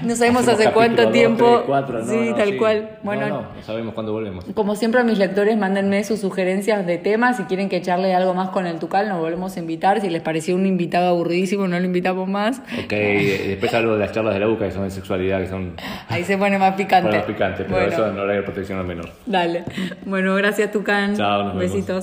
No 0.03 0.15
sabemos 0.15 0.47
hace 0.47 0.71
cuánto 0.73 1.05
dos, 1.05 1.13
tiempo. 1.13 1.47
tres, 1.55 1.63
cuatro, 1.67 2.05
sí, 2.05 2.29
no, 2.31 2.35
tal 2.37 2.51
sí. 2.51 2.57
cual. 2.59 2.83
No, 2.83 2.99
Bueno, 3.03 3.29
no, 3.29 3.41
no 3.57 3.63
sabemos 3.65 3.95
cuándo 3.95 4.13
volvemos. 4.13 4.45
como 4.55 4.77
siempre 4.77 5.01
a 5.01 5.05
mis 5.05 5.17
lectores, 5.19 5.57
mándenme 5.57 6.05
sus 6.05 6.21
sugerencias 6.21 6.85
de 6.87 6.99
temas. 6.99 7.39
Si 7.39 7.45
quieren 7.45 7.71
que 7.71 7.77
echarle 7.79 8.15
algo 8.15 8.35
más 8.35 8.51
con 8.51 8.67
el 8.67 8.79
Tucal, 8.79 9.09
nos 9.09 9.19
volvemos 9.21 9.57
a 9.57 9.61
invitar. 9.61 10.03
Si 10.03 10.11
les 10.11 10.21
pareció 10.21 10.55
un 10.55 10.67
invitado 10.67 11.09
aburridísimo, 11.09 11.67
no 11.67 11.79
lo 11.81 11.87
invitamos 11.87 12.29
más. 12.29 12.59
Ok, 12.59 12.93
eh, 12.93 13.45
después 13.49 13.73
hablo 13.73 13.95
de 13.95 14.01
las 14.01 14.13
charlas 14.13 14.35
de 14.35 14.41
la 14.41 14.49
UCA 14.49 14.67
que 14.67 14.73
son 14.73 14.85
de 14.85 14.91
sexualidad, 14.91 15.41
que 15.41 15.49
son 15.49 15.75
Ahí 16.09 16.25
se 16.25 16.37
pone 16.37 16.59
más 16.59 16.75
picante. 16.75 17.07
para 17.09 17.19
los 17.19 17.27
picantes, 17.27 17.67
pero 17.67 17.79
Bueno, 17.81 17.93
eso 17.93 18.07
en 18.09 18.19
horario 18.19 18.41
de 18.43 18.47
protección 18.47 18.79
al 18.81 18.87
menor. 18.87 19.09
Dale. 19.25 19.65
Bueno, 20.05 20.35
gracias, 20.35 20.71
Tucán. 20.73 21.17
Chao, 21.17 21.45
nos 21.45 21.57
vemos. 21.57 21.73
Besitos. 21.73 22.00